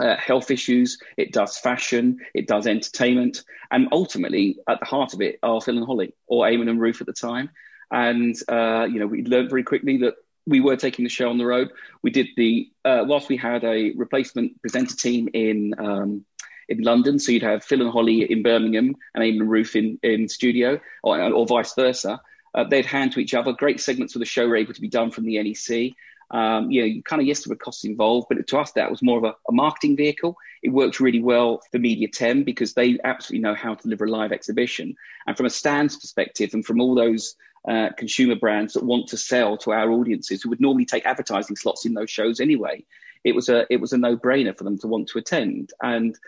[0.00, 5.20] uh, health issues, it does fashion, it does entertainment, and ultimately at the heart of
[5.20, 7.50] it are Phil and Holly or Eamonn and Ruth at the time.
[7.90, 10.14] And uh, you know, we learned very quickly that
[10.46, 11.70] we were taking the show on the road.
[12.02, 16.24] We did the uh, whilst we had a replacement presenter team in um,
[16.68, 20.28] in London, so you'd have Phil and Holly in Birmingham and and Ruth in in
[20.28, 22.20] studio, or, or vice versa.
[22.54, 23.52] Uh, they'd hand to each other.
[23.52, 25.94] Great segments of the show were able to be done from the NEC.
[26.30, 29.02] Um, you know, kind of yes, there were costs involved, but to us that was
[29.02, 30.36] more of a, a, marketing vehicle.
[30.62, 34.10] It worked really well for Media 10 because they absolutely know how to deliver a
[34.10, 34.94] live exhibition.
[35.26, 37.34] And from a stands perspective, and from all those
[37.68, 41.56] uh, consumer brands that want to sell to our audiences who would normally take advertising
[41.56, 42.84] slots in those shows anyway,
[43.24, 45.72] it was a it was a no brainer for them to want to attend.
[45.82, 46.18] And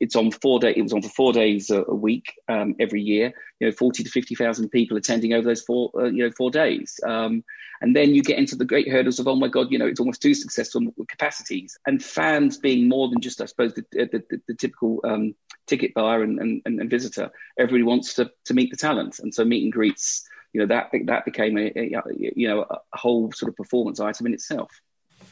[0.00, 0.74] it's on four day.
[0.76, 3.32] It was on for four days a, a week um, every year.
[3.60, 6.50] You know, forty to fifty thousand people attending over those four uh, you know four
[6.50, 6.98] days.
[7.06, 7.44] Um,
[7.80, 10.00] and then you get into the great hurdles of oh my god, you know, it's
[10.00, 14.40] almost too successful capacities and fans being more than just I suppose the the, the,
[14.48, 15.34] the typical um,
[15.66, 17.30] ticket buyer and, and, and visitor.
[17.58, 20.28] Everybody wants to to meet the talent, and so meet and greets.
[20.52, 24.26] You know that that became a, a you know a whole sort of performance item
[24.26, 24.70] in itself.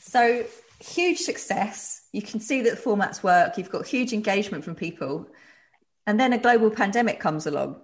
[0.00, 0.44] So
[0.80, 2.02] huge success.
[2.12, 3.58] You can see that the formats work.
[3.58, 5.28] You've got huge engagement from people.
[6.06, 7.80] And then a global pandemic comes along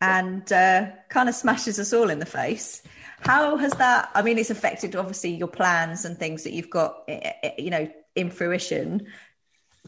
[0.00, 2.82] and uh, kind of smashes us all in the face.
[3.20, 4.10] How has that?
[4.14, 7.70] I mean, it's affected obviously your plans and things that you've got, eh, eh, you
[7.70, 9.06] know, in fruition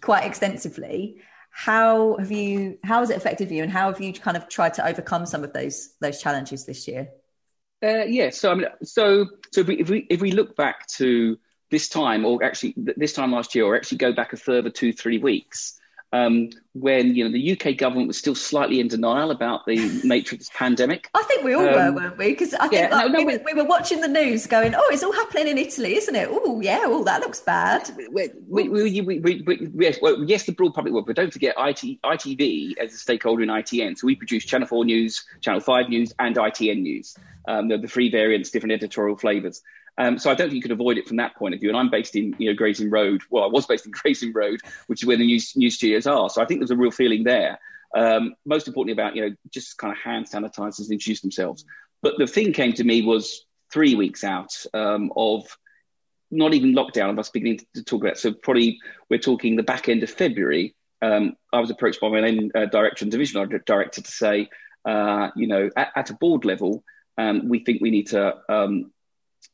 [0.01, 1.21] quite extensively.
[1.59, 2.79] How have you?
[2.85, 5.42] How has it affected you, and how have you kind of tried to overcome some
[5.42, 7.09] of those those challenges this year?
[7.83, 10.87] Uh, yeah, so I mean, so so if we, if we if we look back
[10.99, 11.37] to
[11.73, 14.92] this time, or actually this time last year, or actually go back a further two,
[14.92, 15.81] three weeks,
[16.12, 20.35] um, when you know the UK government was still slightly in denial about the nature
[20.35, 21.11] of this pandemic.
[21.14, 22.31] I think we all um, were, weren't we?
[22.31, 24.88] Because I think yeah, like, no, no, we, we, were watching the news, going, "Oh,
[24.90, 26.29] it's all happening in Italy, isn't it?
[26.31, 28.90] Oh, yeah, oh, that looks bad." We, we,
[29.79, 33.42] yes, well, yes, the broad public, work, but don't forget IT, ITV as a stakeholder
[33.42, 33.99] in ITN.
[33.99, 37.16] So we produce Channel Four News, Channel Five News, and ITN News.
[37.47, 39.62] Um, the, the three variants, different editorial flavours.
[39.98, 41.68] Um, so I don't think you could avoid it from that point of view.
[41.68, 43.22] And I'm based in, you know, Gray's Inn Road.
[43.30, 46.06] Well, I was based in Gray's Inn Road, which is where the news, news studios
[46.06, 46.30] are.
[46.30, 47.58] So I think there's a real feeling there.
[47.96, 51.64] Um, most importantly about, you know, just kind of hand sanitizers introduce themselves.
[52.00, 55.44] But the thing came to me was three weeks out um, of
[56.30, 58.18] not even lockdown of us beginning to talk about.
[58.18, 60.76] So probably we're talking the back end of February.
[61.00, 64.48] Um, I was approached by my own uh, director and divisional director to say,
[64.84, 66.84] uh, you know, at, at, a board level,
[67.16, 68.92] um, we think we need to um,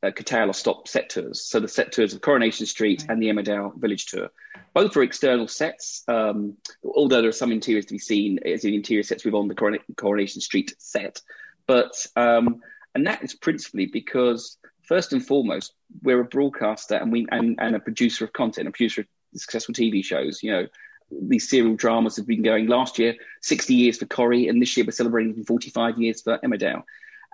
[0.02, 1.42] uh, curtail or stop set tours.
[1.42, 4.28] So the set tours of Coronation Street and the Emmerdale Village Tour.
[4.74, 8.74] Both are external sets, um, although there are some interiors to be seen as the
[8.74, 11.20] interior sets we've on the Coronation Street set.
[11.66, 12.60] But um,
[12.94, 17.74] and that is principally because first and foremost we're a broadcaster and we and, and
[17.74, 20.42] a producer of content, a producer of successful TV shows.
[20.42, 20.66] You know,
[21.10, 24.86] these serial dramas have been going last year 60 years for Corrie, and this year
[24.86, 26.82] we're celebrating 45 years for Emmerdale.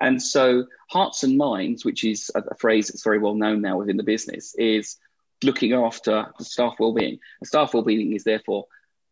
[0.01, 3.79] And so, hearts and minds, which is a, a phrase that's very well known now
[3.79, 4.97] within the business, is
[5.43, 7.19] looking after the staff well-being.
[7.41, 8.67] And staff well-being is therefore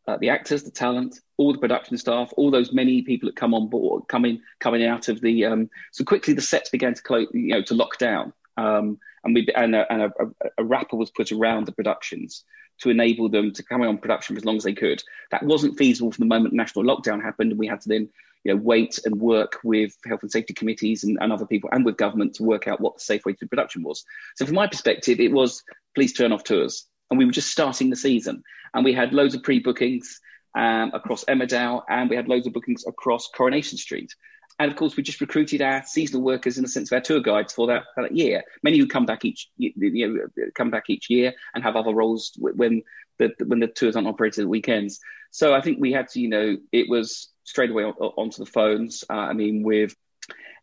[0.09, 3.53] uh, the actors, the talent, all the production staff, all those many people that come
[3.53, 5.45] on board, coming coming out of the.
[5.45, 9.35] Um, so quickly, the sets began to close, you know, to lock down, um, and
[9.35, 10.11] we and, a, and a,
[10.57, 12.45] a, wrapper was put around the productions
[12.81, 15.03] to enable them to come on production for as long as they could.
[15.31, 18.09] That wasn't feasible from the moment national lockdown happened, and we had to then
[18.45, 21.85] you know, wait and work with health and safety committees and, and other people and
[21.85, 24.05] with government to work out what the safe way to production was.
[24.37, 25.63] So from my perspective, it was
[25.95, 26.87] please turn off tours.
[27.11, 28.43] And we were just starting the season.
[28.75, 30.21] And we had loads of pre-bookings
[30.57, 34.15] um, across Emmerdale and we had loads of bookings across Coronation Street.
[34.59, 37.21] And of course, we just recruited our seasonal workers in the sense of our tour
[37.21, 38.43] guides for that, that year.
[38.63, 42.33] Many who come back each, you know, come back each year and have other roles
[42.39, 42.83] when
[43.19, 45.01] the when the tours aren't operated at weekends.
[45.31, 48.51] So I think we had to, you know, it was straight away on, onto the
[48.51, 49.05] phones.
[49.09, 49.95] Uh, I mean, with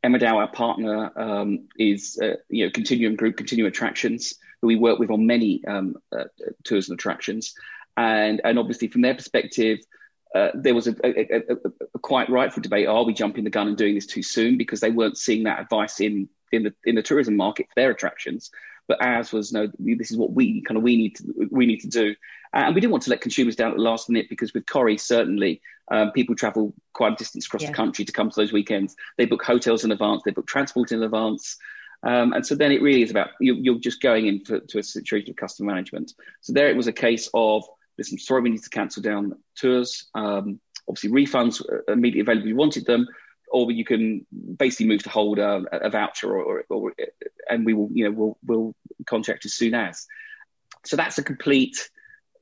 [0.04, 5.00] Emmerdale, our partner um, is uh, you know Continuum Group, Continuum Attractions, who we work
[5.00, 6.26] with on many um, uh,
[6.64, 7.54] tours and attractions,
[7.98, 9.80] and and obviously from their perspective.
[10.36, 11.56] Uh, there was a, a, a,
[11.94, 14.58] a, quite rightful debate: Are we jumping the gun and doing this too soon?
[14.58, 17.92] Because they weren't seeing that advice in in the in the tourism market for their
[17.92, 18.52] attractions.
[18.88, 21.80] But ours was no, this is what we kind of we need to we need
[21.80, 22.16] to do,
[22.54, 24.98] and we didn't want to let consumers down at the last minute because with Corrie
[24.98, 27.70] certainly um, people travel quite a distance across yeah.
[27.70, 28.96] the country to come to those weekends.
[29.18, 31.58] They book hotels in advance, they book transport in advance.
[32.04, 34.84] Um, and so then it really is about you, are just going into to a
[34.84, 36.14] situation of customer management.
[36.42, 37.66] So there it was a case of
[37.98, 40.08] listen, sorry, we need to cancel down tours.
[40.16, 42.48] Um, obviously, refunds immediately available.
[42.48, 43.08] if You wanted them,
[43.50, 44.26] or you can
[44.58, 46.94] basically move to hold a, a voucher, or, or, or,
[47.50, 50.06] and we will, you know, we'll we'll contact as soon as.
[50.86, 51.90] So that's a complete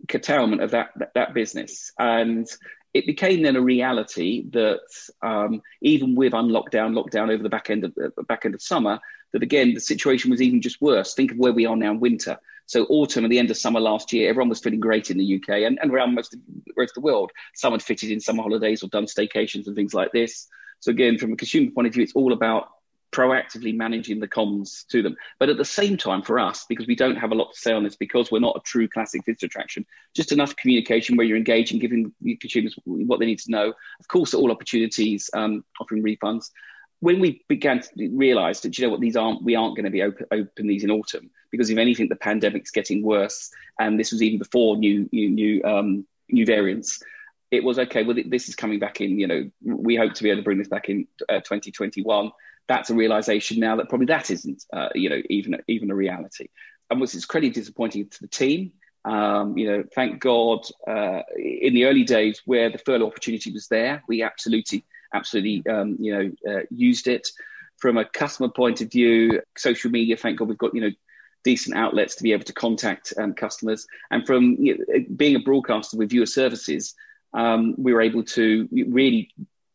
[0.08, 2.48] curtailment of that that, that business, and
[2.94, 4.82] it became then a reality that
[5.24, 9.00] um, even with unlockdown, lockdown over the back end of the back end of summer,
[9.32, 11.13] that again the situation was even just worse.
[11.13, 12.38] Think of where we are now in winter.
[12.65, 15.36] So autumn and the end of summer last year, everyone was feeling great in the
[15.36, 17.32] UK and, and around most of the of the world.
[17.56, 20.47] Some had fitted in summer holidays or done staycations and things like this.
[20.80, 22.69] So again, from a consumer point of view, it's all about
[23.13, 25.15] proactively managing the comms to them.
[25.39, 27.71] But at the same time, for us, because we don't have a lot to say
[27.71, 31.38] on this, because we're not a true classic visitor attraction, just enough communication where you're
[31.38, 33.69] engaging, giving consumers what they need to know.
[33.99, 36.49] Of course, all opportunities, um, offering refunds
[37.04, 39.92] when we began to realize that you know what these aren't we aren't going to
[39.92, 44.13] be open, open these in autumn because if anything the pandemic's getting worse and this
[44.13, 47.04] was even before new new new um, new variants.
[47.52, 50.30] It was okay well this is coming back in you know we hope to be
[50.30, 52.32] able to bring this back in uh, 2021
[52.68, 56.48] that's a realization now that probably that isn't uh, you know even even a reality.
[56.89, 58.72] And was it's incredibly disappointing to the team.
[59.06, 63.68] Um, you know thank god uh, in the early days where the furlough opportunity was
[63.68, 67.28] there we absolutely absolutely um, you know uh, used it
[67.78, 69.41] from a customer point of view.
[69.58, 70.91] Social media, thank God, we've got you know
[71.43, 73.86] decent outlets to be able to contact um, customers.
[74.12, 76.95] And from you know, being a broadcaster with viewer services,
[77.34, 79.32] um, we were able to really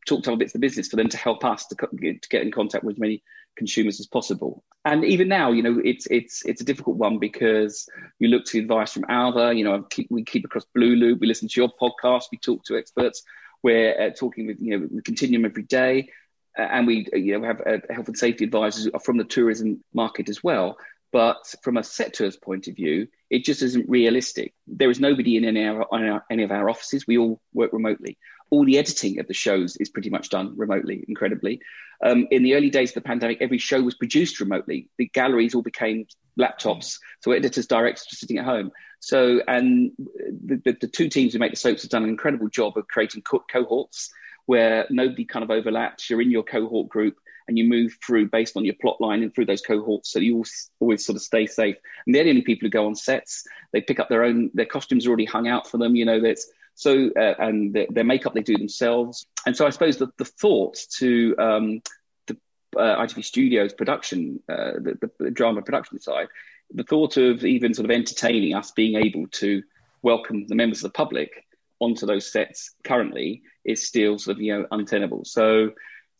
[0.06, 2.42] talk to other bits of the business for them to help us to, to get
[2.42, 3.22] in contact with as many
[3.56, 4.64] consumers as possible.
[4.84, 7.86] And even now, you know, it's it's it's a difficult one because
[8.18, 9.54] you look to advice from Alva.
[9.54, 11.20] You know, keep, we keep across Blooloop.
[11.20, 12.24] We listen to your podcast.
[12.32, 13.22] We talk to experts.
[13.62, 16.10] We're uh, talking with you know the Continuum every day,
[16.58, 20.28] uh, and we uh, you know have health and safety advisors from the tourism market
[20.28, 20.78] as well.
[21.10, 24.52] But from a sector's point of view, it just isn't realistic.
[24.66, 27.06] There is nobody in any of our, any of our offices.
[27.06, 28.18] We all work remotely.
[28.50, 31.60] All the editing of the shows is pretty much done remotely, incredibly.
[32.04, 34.88] Um, in the early days of the pandemic, every show was produced remotely.
[34.98, 36.06] The galleries all became
[36.38, 38.70] laptops, so editors, directors were sitting at home.
[39.00, 42.48] So, and the, the, the, two teams who make the soaps have done an incredible
[42.48, 44.10] job of creating co- cohorts
[44.46, 46.08] where nobody kind of overlaps.
[46.08, 47.16] You're in your cohort group
[47.48, 50.44] and you move through based on your plot line and through those cohorts so you
[50.80, 51.76] always sort of stay safe.
[52.06, 53.44] And they're the only people who go on sets.
[53.72, 56.20] They pick up their own, their costumes are already hung out for them, you know,
[56.20, 59.26] that's so, uh, and their, their, makeup they do themselves.
[59.44, 61.82] And so I suppose the, the thought to um,
[62.26, 62.36] the
[62.76, 66.28] uh, ITV Studios production, uh, the, the drama production side,
[66.72, 69.62] the thought of even sort of entertaining us being able to
[70.02, 71.44] welcome the members of the public
[71.80, 75.24] onto those sets currently is still sort of you know untenable.
[75.24, 75.70] So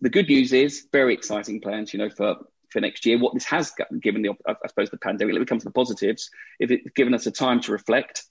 [0.01, 2.37] the good news is very exciting plans, you know, for
[2.71, 3.19] for next year.
[3.19, 5.35] What this has given the, I suppose, the pandemic.
[5.35, 6.31] Let me come to the positives.
[6.61, 8.25] If it's given us a time to reflect,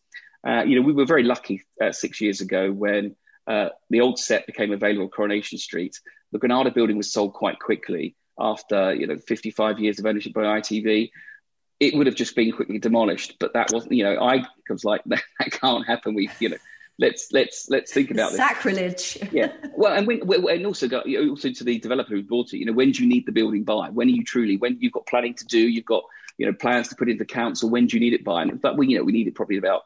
[0.47, 3.15] uh, you know, we were very lucky uh, six years ago when
[3.47, 5.99] uh, the old set became available on Coronation Street.
[6.31, 10.41] The Granada building was sold quite quickly after you know 55 years of ownership by
[10.41, 11.09] ITV
[11.79, 13.35] it would have just been quickly demolished.
[13.39, 16.13] But that wasn't, you know, I was like, that, that can't happen.
[16.13, 16.57] We, you know,
[16.99, 19.17] let's let's let's think about this sacrilege.
[19.31, 19.51] Yeah.
[19.75, 22.57] Well, and when, and also got also to the developer who bought it.
[22.57, 23.89] You know, when do you need the building by?
[23.89, 24.57] When are you truly?
[24.57, 26.03] When you've got planning to do, you've got
[26.37, 27.69] you know plans to put into council.
[27.69, 28.45] When do you need it by?
[28.45, 29.83] But we, you know, we need it probably about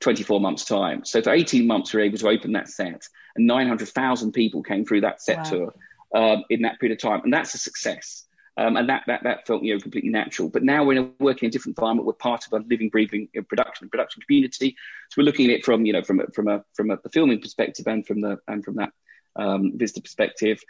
[0.00, 1.04] 24 months time.
[1.04, 4.84] So for 18 months, we are able to open that set, and 900,000 people came
[4.84, 5.42] through that set wow.
[5.44, 5.74] tour
[6.14, 8.24] um, in that period of time, and that's a success.
[8.58, 10.48] Um, and that, that that felt you know completely natural.
[10.50, 12.06] But now we're working in a different environment.
[12.06, 14.76] We're part of a living, breathing production production community.
[15.10, 17.40] So we're looking at it from you know from a, from a from a, filming
[17.40, 18.92] perspective and from the and from that
[19.36, 20.60] um, visitor perspective.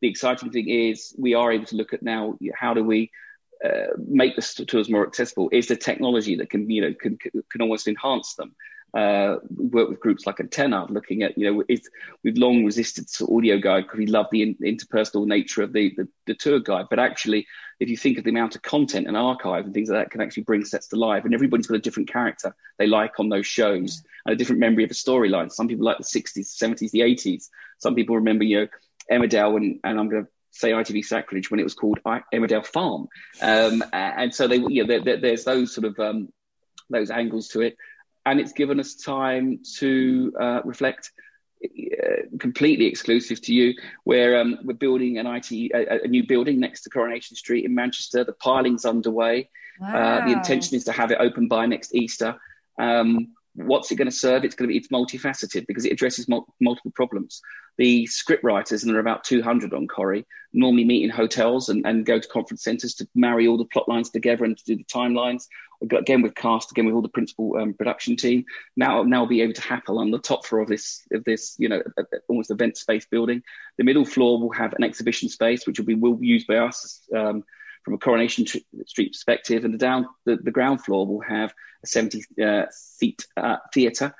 [0.00, 3.10] The exciting thing is we are able to look at now how do we
[3.64, 5.48] uh, make the tours more accessible?
[5.50, 8.54] Is the technology that can you know can can almost enhance them?
[8.94, 11.64] Uh, work with groups like Antenna, looking at, you know,
[12.22, 16.08] we've long resisted audio guide because we love the in, interpersonal nature of the, the,
[16.26, 16.86] the, tour guide.
[16.88, 17.44] But actually,
[17.80, 20.20] if you think of the amount of content and archive and things like that can
[20.20, 23.46] actually bring sets to life, and everybody's got a different character they like on those
[23.46, 25.50] shows and a different memory of a storyline.
[25.50, 27.48] Some people like the 60s, 70s, the 80s.
[27.78, 28.68] Some people remember, you know,
[29.10, 33.08] Emmerdale and, and I'm going to say ITV Sacrilege when it was called Emmerdale Farm.
[33.42, 36.28] Um, and so they, you know, there, there, there's those sort of um,
[36.90, 37.76] those angles to it
[38.26, 41.12] and it's given us time to uh, reflect
[41.64, 43.74] uh, completely exclusive to you.
[44.04, 47.74] Where um, we're building an IT, a, a, new building next to Coronation Street in
[47.74, 48.24] Manchester.
[48.24, 49.48] The piling's underway.
[49.80, 49.96] Wow.
[49.96, 52.36] Uh, the intention is to have it open by next Easter.
[52.78, 54.44] Um, what's it going to serve?
[54.44, 57.40] It's going to be it's multifaceted because it addresses mul- multiple problems.
[57.76, 61.84] The script writers, and there are about 200 on Corrie, normally meet in hotels and,
[61.86, 64.76] and go to conference centres to marry all the plot lines together and to do
[64.76, 65.46] the timelines.
[65.82, 68.44] Again with cast, again with all the principal um, production team.
[68.76, 71.56] Now, now will be able to happen on the top floor of this of this,
[71.58, 71.82] you know,
[72.28, 73.42] almost event space building.
[73.76, 76.56] The middle floor will have an exhibition space, which will be will be used by
[76.56, 77.02] us.
[77.14, 77.44] Um,
[77.84, 81.86] from a Coronation Street perspective, and the down the, the ground floor will have a
[81.86, 84.14] 70 uh, seat uh, theatre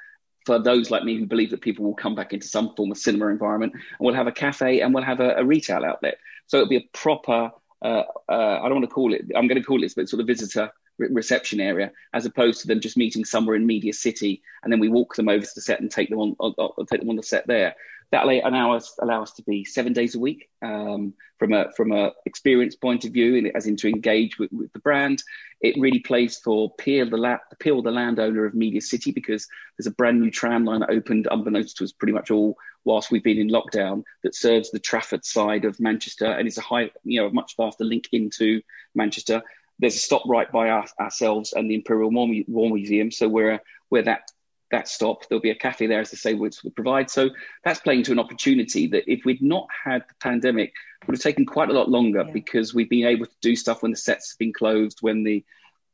[0.45, 2.99] for those like me who believe that people will come back into some form of
[2.99, 6.19] cinema environment, and we'll have a cafe and we'll have a, a retail outlet.
[6.47, 7.51] So it'll be a proper.
[7.83, 9.23] Uh, uh I don't want to call it.
[9.35, 12.81] I'm going to call it, but sort of visitor reception area, as opposed to them
[12.81, 15.81] just meeting somewhere in Media City and then we walk them over to the set
[15.81, 17.75] and take them on, on, on take them on the set there
[18.11, 21.93] that allow us allow us to be seven days a week um, from a from
[21.93, 25.23] a experience point of view, and as in to engage with, with the brand.
[25.61, 29.87] It really plays for Peel the la- Peel the landowner of Media City because there's
[29.87, 33.25] a brand new tram line that opened unbeknownst to us pretty much all whilst we've
[33.25, 37.21] been in lockdown that serves the Trafford side of Manchester and it's a high you
[37.21, 38.61] know a much faster link into
[38.95, 39.43] Manchester.
[39.79, 43.61] There's a stop right by our, ourselves and the Imperial War, War Museum, so we're
[43.89, 44.31] where that
[44.75, 45.27] that stop.
[45.29, 47.09] There'll be a cafe there, as I say, which would provide.
[47.09, 47.31] So
[47.65, 50.73] that's playing to an opportunity that if we'd not had the pandemic,
[51.07, 52.33] would have taken quite a lot longer yeah.
[52.33, 55.45] because we've been able to do stuff when the sets have been closed, when the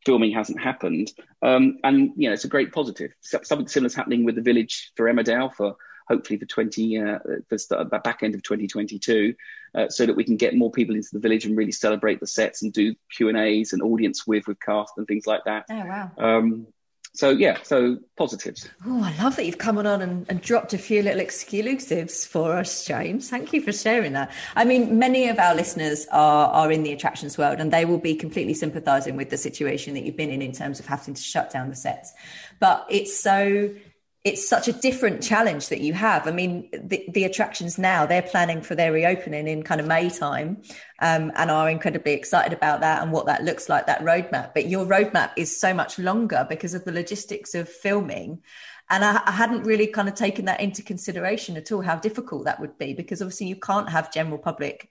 [0.06, 1.12] filming hasn't happened.
[1.42, 3.12] Um, and, you know, it's a great positive.
[3.20, 5.76] Something similar is happening with the village for Emmerdale for
[6.08, 7.18] hopefully for 20, uh,
[7.48, 9.34] for the back end of 2022,
[9.74, 12.26] uh, so that we can get more people into the village and really celebrate the
[12.26, 15.66] sets and do Q and A's and audience with, with cast and things like that.
[15.70, 16.10] Oh, wow.
[16.18, 16.66] Um,
[17.12, 18.68] so yeah, so positives.
[18.86, 22.56] Oh, I love that you've come on and, and dropped a few little exclusives for
[22.56, 23.28] us, James.
[23.28, 24.30] Thank you for sharing that.
[24.54, 27.98] I mean, many of our listeners are are in the attractions world, and they will
[27.98, 31.22] be completely sympathising with the situation that you've been in in terms of having to
[31.22, 32.12] shut down the sets.
[32.60, 33.74] But it's so
[34.22, 36.26] it's such a different challenge that you have.
[36.26, 40.10] I mean, the, the attractions now, they're planning for their reopening in kind of May
[40.10, 40.60] time
[41.00, 44.52] um, and are incredibly excited about that and what that looks like, that roadmap.
[44.52, 48.42] But your roadmap is so much longer because of the logistics of filming.
[48.90, 52.44] And I, I hadn't really kind of taken that into consideration at all, how difficult
[52.44, 54.90] that would be, because obviously you can't have general public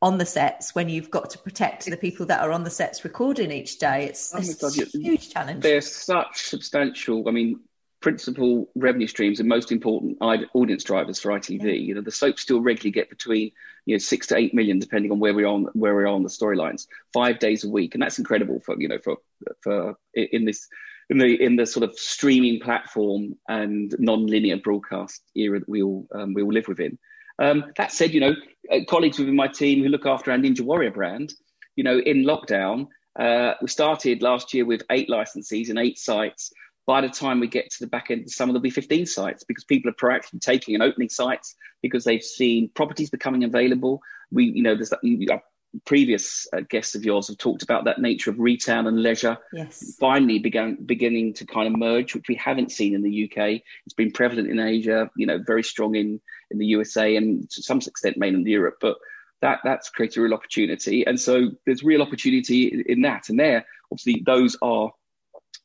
[0.00, 3.04] on the sets when you've got to protect the people that are on the sets
[3.04, 4.06] recording each day.
[4.06, 5.62] It's, it's oh a huge challenge.
[5.62, 7.60] There's such substantial, I mean,
[8.02, 11.62] principal revenue streams and most important audience drivers for ITV.
[11.62, 11.72] Yeah.
[11.72, 13.52] You know, the soaps still regularly get between
[13.86, 16.08] you know six to eight million, depending on where we are on where we are
[16.08, 19.16] on the storylines, five days a week, and that's incredible for you know for
[19.62, 20.68] for in this
[21.08, 26.06] in the in the sort of streaming platform and non-linear broadcast era that we all
[26.14, 26.98] um, we all live within.
[27.38, 28.34] Um, that said, you know,
[28.70, 31.32] uh, colleagues within my team who look after our Ninja Warrior brand,
[31.76, 32.88] you know, in lockdown,
[33.18, 36.52] uh, we started last year with eight licensees and eight sites
[36.86, 39.06] by the time we get to the back end of the summer, there'll be 15
[39.06, 44.00] sites because people are proactively taking and opening sites because they've seen properties becoming available.
[44.30, 45.00] We, you know, there's that,
[45.32, 45.38] uh,
[45.86, 49.96] previous uh, guests of yours have talked about that nature of retail and leisure yes.
[49.98, 53.62] finally began beginning to kind of merge, which we haven't seen in the UK.
[53.86, 56.20] It's been prevalent in Asia, you know, very strong in
[56.50, 58.98] in the USA and to some extent mainland Europe, but
[59.40, 61.06] that that's created a real opportunity.
[61.06, 63.28] And so there's real opportunity in, in that.
[63.28, 64.90] And there, obviously, those are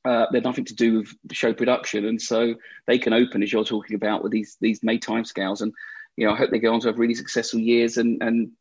[0.07, 2.55] uh, they're nothing to do with show production, and so
[2.85, 5.61] they can open as you're talking about with these these May timescales.
[5.61, 5.73] And
[6.15, 8.51] you know, I hope they go on to have really successful years and and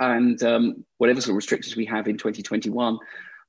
[0.00, 2.98] and um, whatever sort of restrictions we have in 2021.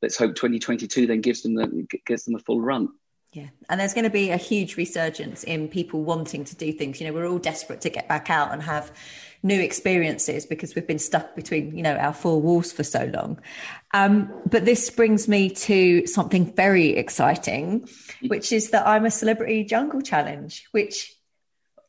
[0.02, 2.90] Let's hope 2022 then gives them the gives them the full run.
[3.32, 3.50] Yeah.
[3.70, 7.00] And there's going to be a huge resurgence in people wanting to do things.
[7.00, 8.92] You know, we're all desperate to get back out and have
[9.44, 13.40] new experiences because we've been stuck between you know our four walls for so long.
[13.94, 17.88] Um, but this brings me to something very exciting
[18.28, 21.16] which is that i'm a celebrity jungle challenge which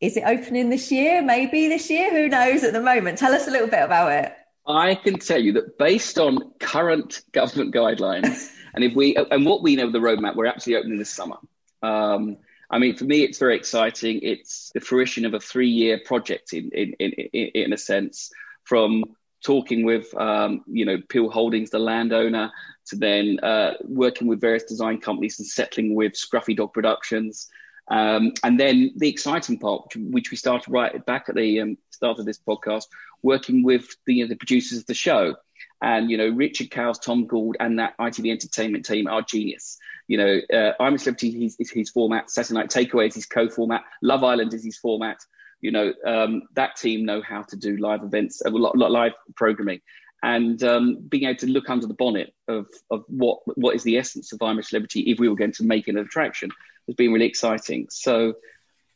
[0.00, 1.20] is it opening this year?
[1.20, 2.10] Maybe this year?
[2.10, 3.18] Who knows at the moment?
[3.18, 4.32] Tell us a little bit about it
[4.70, 9.62] i can tell you that based on current government guidelines and if we and what
[9.62, 11.36] we know of the roadmap we're actually opening this summer
[11.82, 12.36] um,
[12.70, 14.20] I mean, for me, it's very exciting.
[14.22, 18.30] It's the fruition of a three-year project, in in in, in a sense,
[18.64, 19.04] from
[19.44, 22.52] talking with um, you know Peel Holdings, the landowner,
[22.86, 27.48] to then uh, working with various design companies and settling with Scruffy Dog Productions.
[27.90, 31.76] Um, and then the exciting part, which, which we started right back at the um,
[31.90, 32.84] start of this podcast,
[33.22, 35.36] working with the, you know, the producers of the show.
[35.82, 39.78] And, you know, Richard Cowles, Tom Gould, and that ITV Entertainment team are genius.
[40.08, 42.30] You know, uh, I'm a Celebrity is his format.
[42.30, 43.82] Saturday Night Takeaway is his co-format.
[44.02, 45.18] Love Island is his format.
[45.60, 49.80] You know, um, that team know how to do live events, uh, live programming,
[50.22, 53.96] and um, being able to look under the bonnet of, of what what is the
[53.98, 56.50] essence of I'm a Celebrity if we were going to make an attraction
[56.90, 57.86] has been really exciting.
[57.90, 58.34] So,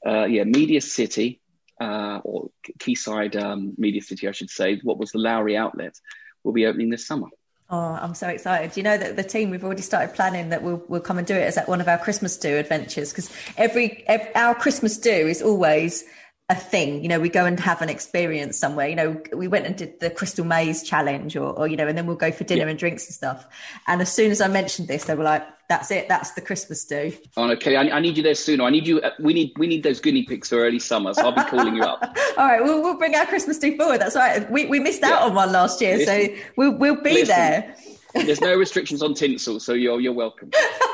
[0.06, 1.40] uh, yeah, Media City
[1.80, 2.50] uh, or
[2.80, 5.94] Quayside um, Media City, I should say, what was the Lowry outlet,
[6.42, 7.28] will be opening this summer.
[7.70, 8.76] Oh, I'm so excited.
[8.76, 11.34] You know that the team, we've already started planning that we'll, we'll come and do
[11.34, 15.10] it as at one of our Christmas do adventures because every, every, our Christmas do
[15.10, 16.04] is always
[16.50, 17.02] a thing.
[17.02, 18.86] You know, we go and have an experience somewhere.
[18.86, 21.96] You know, we went and did the Crystal Maze challenge or, or you know, and
[21.96, 22.70] then we'll go for dinner yeah.
[22.70, 23.46] and drinks and stuff.
[23.86, 26.06] And as soon as I mentioned this, they were like, that's it.
[26.08, 27.14] That's the Christmas do.
[27.38, 27.76] Oh, okay.
[27.76, 28.64] I, I need you there sooner.
[28.64, 29.00] I need you.
[29.00, 31.14] Uh, we need we need those guinea pigs for early summer.
[31.14, 32.02] So I'll be calling you up.
[32.36, 32.62] All right.
[32.62, 34.02] We'll, we'll bring our Christmas do forward.
[34.02, 34.50] That's right.
[34.50, 35.26] We, we missed out yeah.
[35.26, 35.96] on one last year.
[35.96, 37.74] Listen, so we'll, we'll be listen, there.
[38.14, 39.58] There's no restrictions on tinsel.
[39.58, 40.50] So you're, you're welcome.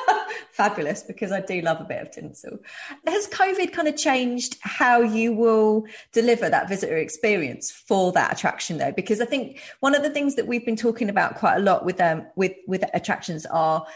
[0.61, 2.59] fabulous because I do love a bit of tinsel.
[3.07, 8.77] Has COVID kind of changed how you will deliver that visitor experience for that attraction
[8.77, 8.93] though?
[8.93, 11.87] Because I think one of the things that we've been talking about quite a lot
[11.87, 13.87] with um with with attractions are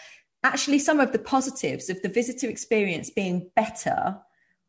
[0.42, 4.16] actually some of the positives of the visitor experience being better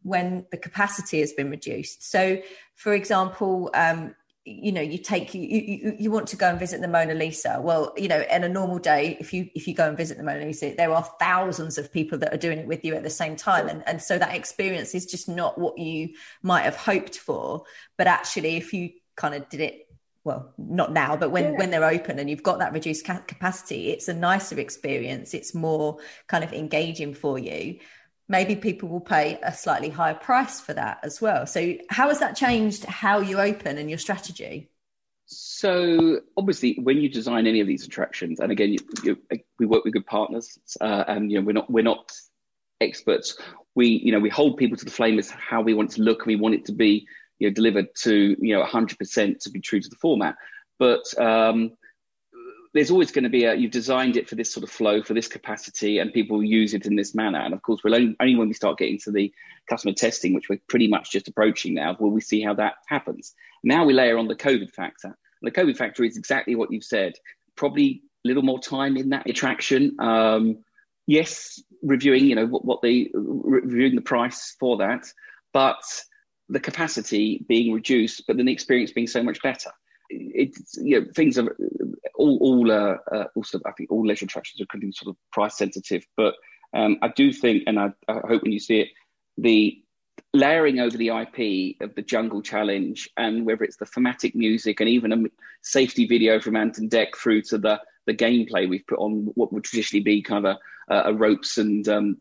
[0.04, 2.10] when the capacity has been reduced.
[2.12, 2.42] So,
[2.76, 4.16] for example, um,
[4.46, 7.60] you know you take you, you you want to go and visit the mona lisa.
[7.62, 10.24] Well you know in a normal day if you if you go and visit the
[10.24, 13.10] mona lisa there are thousands of people that are doing it with you at the
[13.10, 13.68] same time.
[13.68, 16.10] And and so that experience is just not what you
[16.44, 17.64] might have hoped for.
[17.98, 19.88] But actually if you kind of did it
[20.24, 21.58] well not now but when yeah.
[21.60, 25.34] when they're open and you've got that reduced capacity it's a nicer experience.
[25.34, 27.80] It's more kind of engaging for you
[28.28, 31.46] maybe people will pay a slightly higher price for that as well.
[31.46, 34.70] So, how has that changed how you open and your strategy?
[35.28, 39.18] So, obviously, when you design any of these attractions, and again, you, you,
[39.60, 42.12] we work with good partners, uh, and you know we're not we're not
[42.82, 43.38] experts.
[43.76, 46.04] We you know we hold people to the flame as how we want it to
[46.04, 47.08] look, we want it to be
[47.40, 50.36] you know delivered to you know 100% to be true to the format.
[50.78, 51.72] But um,
[52.76, 55.14] there's always going to be a you've designed it for this sort of flow for
[55.14, 57.40] this capacity and people use it in this manner.
[57.40, 59.34] And of course we'll only, only when we start getting to the
[59.70, 63.34] customer testing which we're pretty much just approaching now will we see how that happens.
[63.64, 65.08] Now we layer on the covid factor.
[65.08, 67.14] And the covid factor is exactly what you've said.
[67.56, 69.96] Probably a little more time in that attraction.
[70.00, 70.58] Um,
[71.08, 75.06] yes reviewing you know what, what they reviewing the price for that
[75.54, 75.84] but
[76.50, 79.72] the capacity being reduced but then the experience being so much better
[80.10, 81.56] it's you know things are
[82.16, 85.58] all all uh, uh, also I think all leisure attractions are going sort of price
[85.58, 86.36] sensitive, but
[86.74, 88.90] um, I do think, and I, I, hope when you see it,
[89.38, 89.82] the
[90.34, 94.90] layering over the IP of the Jungle Challenge, and whether it's the thematic music and
[94.90, 95.24] even a
[95.62, 99.52] safety video from Ant and Dec through to the the gameplay we've put on what
[99.52, 100.58] would traditionally be kind of
[100.90, 102.18] a, a ropes and um,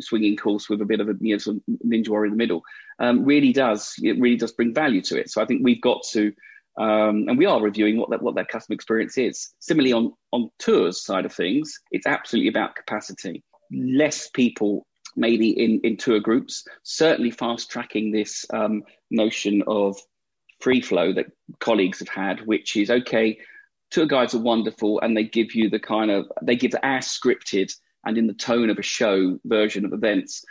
[0.00, 2.36] swinging course with a bit of a you know, sort of ninja warrior in the
[2.36, 2.64] middle,
[2.98, 5.30] um, really does it really does bring value to it.
[5.30, 6.32] So I think we've got to
[6.78, 9.54] um, and we are reviewing what that what that customer experience is.
[9.58, 13.42] Similarly, on on tours side of things, it's absolutely about capacity.
[13.72, 16.64] Less people maybe in in tour groups.
[16.84, 19.98] Certainly, fast tracking this um, notion of
[20.60, 21.26] free flow that
[21.60, 23.38] colleagues have had, which is okay.
[23.90, 27.72] Tour guides are wonderful, and they give you the kind of they give as scripted
[28.04, 30.44] and in the tone of a show version of events.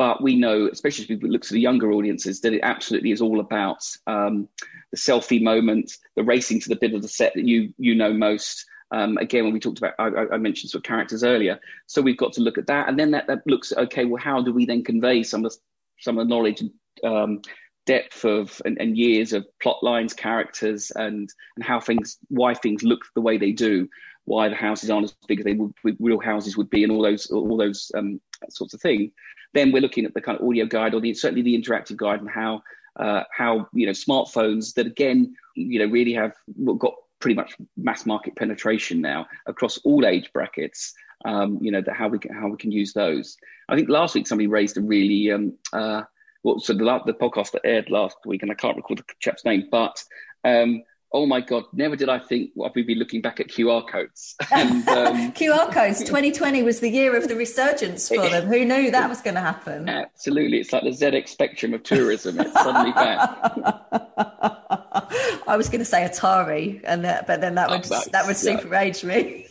[0.00, 3.20] But we know, especially as we look to the younger audiences, that it absolutely is
[3.20, 4.48] all about um,
[4.92, 8.10] the selfie moment, the racing to the bit of the set that you you know
[8.10, 8.64] most.
[8.92, 12.16] Um, again, when we talked about, I, I, mentioned sort of characters earlier, so we've
[12.16, 14.64] got to look at that, and then that, that looks okay, well, how do we
[14.64, 15.58] then convey some of the,
[15.98, 16.72] some of the knowledge and
[17.04, 17.42] um,
[17.84, 22.82] depth of and, and, years of plot lines, characters, and and how things, why things
[22.82, 23.86] look the way they do,
[24.30, 27.02] why the houses aren't as big as they would, real houses would be, and all
[27.02, 29.10] those all those um, sorts of things.
[29.54, 32.20] Then we're looking at the kind of audio guide or the, certainly the interactive guide
[32.20, 32.62] and how
[32.94, 36.34] uh, how you know smartphones that again you know really have
[36.78, 40.94] got pretty much mass market penetration now across all age brackets.
[41.24, 43.36] Um, you know how we can, how we can use those.
[43.68, 46.02] I think last week somebody raised a really um, uh,
[46.44, 49.44] well, so the, the podcast that aired last week, and I can't recall the chap's
[49.44, 50.02] name, but
[50.44, 53.86] um, oh my god, never did I think what we'd be looking back at QR
[53.86, 54.36] codes.
[54.52, 55.98] And, um, QR codes.
[56.04, 58.46] 2020 was the year of the resurgence for them.
[58.46, 59.88] Who knew that was going to happen?
[59.88, 62.40] Absolutely, it's like the ZX spectrum of tourism.
[62.40, 63.30] It's suddenly back.
[65.46, 68.36] I was going to say Atari, and that, but then that would oh, that would
[68.36, 68.80] super yeah.
[68.80, 69.46] age me.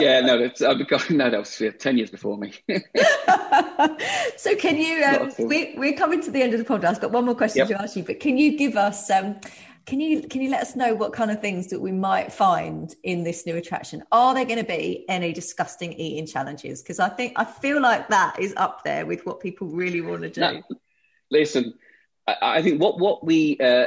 [0.00, 2.52] yeah, no, that's, I've got, no, that was yeah, 10 years before me.
[4.36, 6.96] so can you, um, we, we're coming to the end of the podcast.
[6.96, 7.68] I've got one more question yep.
[7.68, 9.36] to ask you, but can you give us um,
[9.86, 12.94] can you can you let us know what kind of things that we might find
[13.02, 14.02] in this new attraction?
[14.10, 16.82] Are there going to be any disgusting eating challenges?
[16.82, 20.22] Because I think I feel like that is up there with what people really want
[20.22, 20.62] to do.
[21.30, 21.74] listen,
[22.26, 23.86] I, I think what what we uh,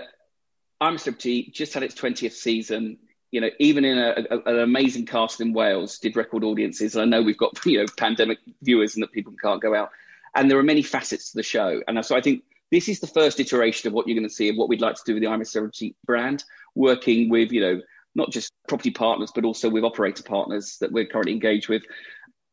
[0.79, 2.97] I'm Celebrity just had its 20th season.
[3.31, 6.95] You know, even in a, a, an amazing cast in Wales, did record audiences.
[6.95, 9.89] And I know we've got you know pandemic viewers and that people can't go out,
[10.35, 11.81] and there are many facets to the show.
[11.87, 14.49] And so I think this is the first iteration of what you're going to see
[14.49, 16.43] and what we'd like to do with the I'm a Celebrity brand,
[16.75, 17.81] working with you know
[18.15, 21.83] not just property partners but also with operator partners that we're currently engaged with.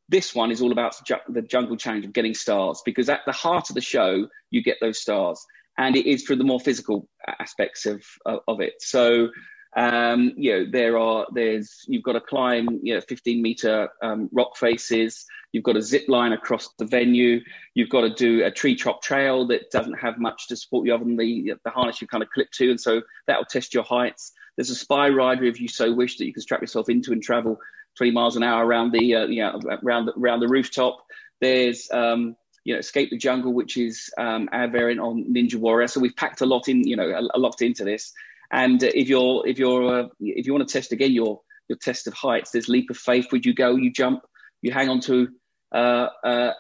[0.09, 0.97] This one is all about
[1.29, 4.77] the jungle challenge of getting stars because at the heart of the show you get
[4.81, 5.43] those stars
[5.79, 7.09] and it is for the more physical
[7.41, 8.75] aspects of, of it.
[8.81, 9.31] So.
[9.77, 14.29] Um, you know, there are there's you've got to climb you know 15 meter um,
[14.33, 15.27] rock faces.
[15.53, 17.41] You've got a zip line across the venue.
[17.75, 20.95] You've got to do a tree chop trail that doesn't have much to support you
[20.95, 23.75] other than the the harness you kind of clip to, and so that will test
[23.75, 24.33] your heights.
[24.57, 27.23] There's a spy rider if you so wish that you can strap yourself into and
[27.23, 27.59] travel
[27.97, 31.05] 20 miles an hour around the uh, you know around the, around the rooftop.
[31.41, 35.87] There's um, you know, Escape the Jungle, which is um, our variant on Ninja Warrior.
[35.89, 38.13] So we've packed a lot in, you know, a, a lot into this.
[38.53, 42.07] And if you're if you're uh, if you want to test again your your test
[42.07, 43.27] of heights, there's leap of faith.
[43.33, 43.77] Would you go?
[43.77, 44.23] You jump.
[44.63, 45.29] You hang on to
[45.73, 46.53] uh, uh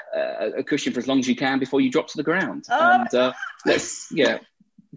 [0.56, 2.64] a cushion for as long as you can before you drop to the ground.
[2.70, 3.00] Oh.
[3.00, 3.32] And uh,
[3.64, 4.38] let's yeah,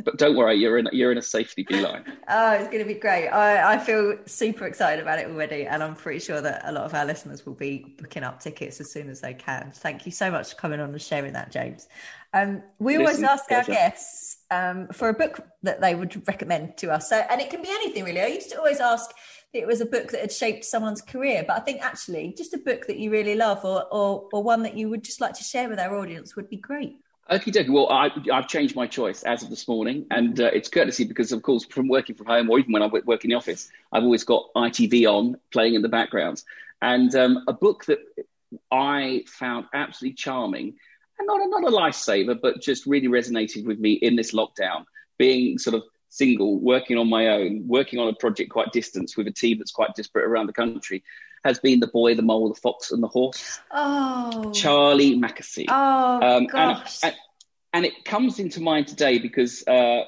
[0.03, 2.03] but don't worry, you're in you're in a safety beeline.
[2.27, 3.29] oh, it's going to be great.
[3.29, 6.85] I, I feel super excited about it already, and I'm pretty sure that a lot
[6.85, 9.71] of our listeners will be booking up tickets as soon as they can.
[9.73, 11.87] Thank you so much for coming on and sharing that, James.
[12.33, 13.71] Um, we Listen, always ask pleasure.
[13.71, 17.09] our guests um, for a book that they would recommend to us.
[17.09, 18.21] So, and it can be anything really.
[18.21, 19.11] I used to always ask
[19.53, 22.57] it was a book that had shaped someone's career, but I think actually just a
[22.57, 25.43] book that you really love or, or, or one that you would just like to
[25.43, 26.97] share with our audience would be great.
[27.29, 27.67] Okay.
[27.67, 31.33] Well, I, have changed my choice as of this morning, and uh, it's courtesy because,
[31.33, 34.03] of course, from working from home or even when I work in the office, I've
[34.03, 36.41] always got ITV on playing in the background.
[36.81, 37.99] And um, a book that
[38.71, 40.75] I found absolutely charming,
[41.19, 44.85] and not a, not a lifesaver, but just really resonated with me in this lockdown,
[45.17, 49.27] being sort of single, working on my own, working on a project quite distance with
[49.27, 51.03] a team that's quite disparate around the country
[51.43, 53.59] has been the boy, the mole, the fox, and the horse.
[53.71, 55.65] Oh, Charlie Mackesy.
[55.69, 56.99] Oh um, gosh.
[57.03, 57.15] And, and,
[57.73, 60.01] and, it comes into mind today because uh,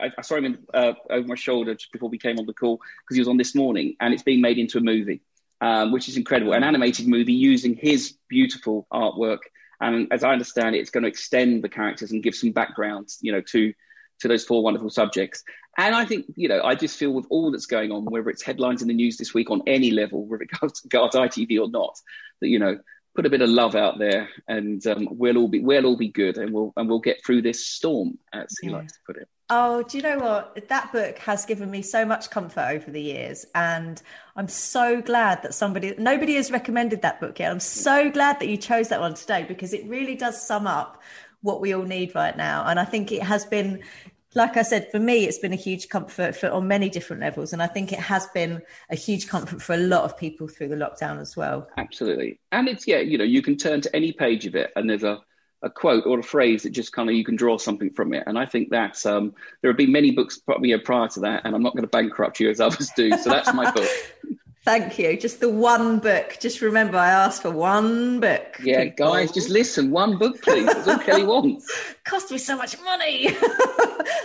[0.00, 2.54] I, I, saw him in, uh, over my shoulder just before we came on the
[2.54, 5.20] call because he was on this morning, and it's being made into a movie,
[5.60, 9.40] um, which is incredible, an animated movie using his beautiful artwork.
[9.80, 13.08] And as I understand it, it's going to extend the characters and give some background,
[13.20, 13.72] you know, to
[14.20, 15.42] to those four wonderful subjects.
[15.78, 18.42] And I think, you know, I just feel with all that's going on, whether it's
[18.42, 21.98] headlines in the news this week on any level, with regards to ITV or not,
[22.40, 22.78] that, you know,
[23.14, 26.08] put a bit of love out there and um, we'll all be we'll all be
[26.08, 28.76] good and we'll and we'll get through this storm, as he yeah.
[28.76, 29.28] likes to put it.
[29.52, 30.68] Oh, do you know what?
[30.68, 33.44] That book has given me so much comfort over the years.
[33.52, 34.00] And
[34.36, 37.50] I'm so glad that somebody, nobody has recommended that book yet.
[37.50, 41.02] I'm so glad that you chose that one today because it really does sum up
[41.42, 42.64] what we all need right now.
[42.64, 43.82] And I think it has been
[44.36, 47.52] like I said, for me, it's been a huge comfort for on many different levels,
[47.52, 50.68] and I think it has been a huge comfort for a lot of people through
[50.68, 51.68] the lockdown as well.
[51.76, 54.88] Absolutely, and it's yeah, you know, you can turn to any page of it, and
[54.88, 55.18] there's a
[55.62, 58.24] a quote or a phrase that just kind of you can draw something from it,
[58.26, 61.54] and I think that um, there have been many books probably prior to that, and
[61.54, 63.88] I'm not going to bankrupt you as others do, so that's my book.
[64.62, 65.16] Thank you.
[65.16, 66.36] Just the one book.
[66.38, 68.60] Just remember, I asked for one book.
[68.62, 69.10] Yeah, people.
[69.10, 69.90] guys, just listen.
[69.90, 70.66] One book, please.
[70.66, 71.94] That's all Kelly wants.
[72.04, 73.28] Cost me so much money.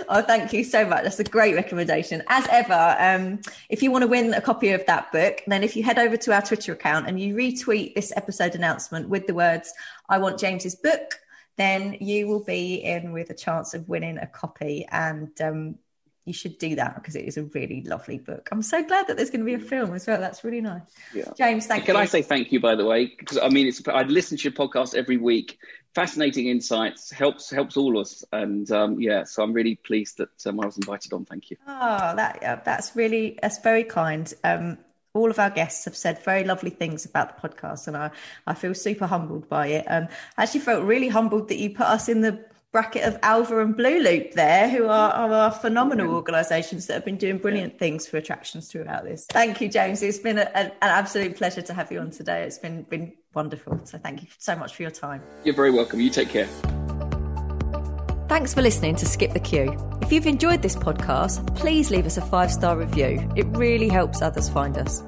[0.10, 1.04] oh, thank you so much.
[1.04, 2.22] That's a great recommendation.
[2.28, 5.74] As ever, um, if you want to win a copy of that book, then if
[5.74, 9.34] you head over to our Twitter account and you retweet this episode announcement with the
[9.34, 9.74] words,
[10.10, 11.18] I want James's book,
[11.58, 14.86] then you will be in with a chance of winning a copy.
[14.92, 15.76] And um,
[16.26, 18.50] you should do that because it is a really lovely book.
[18.52, 20.20] I'm so glad that there's going to be a film as well.
[20.20, 20.82] That's really nice.
[21.14, 21.32] Yeah.
[21.38, 22.00] James, thank Can you.
[22.00, 23.14] Can I say thank you, by the way?
[23.18, 25.60] Because I mean, it's I listen to your podcast every week.
[25.94, 30.60] Fascinating insights helps helps all us, and um, yeah, so I'm really pleased that um,
[30.60, 31.26] I was invited on.
[31.26, 31.58] Thank you.
[31.68, 34.34] Oh, that yeah, that's really that's very kind.
[34.44, 34.78] Um,
[35.16, 38.12] all of our guests have said very lovely things about the podcast, and I,
[38.46, 39.86] I feel super humbled by it.
[39.88, 40.08] Um,
[40.38, 43.74] I actually felt really humbled that you put us in the bracket of Alva and
[43.74, 48.70] Blooloop there, who are, are phenomenal organisations that have been doing brilliant things for attractions
[48.70, 49.26] throughout this.
[49.30, 50.04] Thank you, James.
[50.04, 52.44] It's been a, a, an absolute pleasure to have you on today.
[52.44, 53.80] It's been been wonderful.
[53.86, 55.22] So thank you so much for your time.
[55.46, 56.02] You're very welcome.
[56.02, 56.50] You take care.
[58.28, 59.78] Thanks for listening to Skip the Queue.
[60.02, 63.32] If you've enjoyed this podcast, please leave us a five star review.
[63.36, 65.04] It really helps others find us.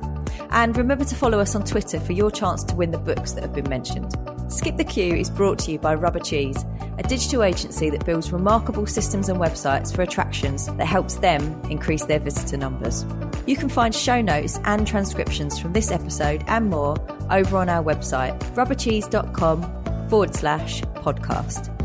[0.52, 3.42] And remember to follow us on Twitter for your chance to win the books that
[3.42, 4.16] have been mentioned.
[4.50, 6.64] Skip the Queue is brought to you by Rubber Cheese,
[7.00, 12.06] a digital agency that builds remarkable systems and websites for attractions that helps them increase
[12.06, 13.04] their visitor numbers.
[13.48, 16.96] You can find show notes and transcriptions from this episode and more
[17.32, 21.77] over on our website, rubbercheese.com forward slash podcast.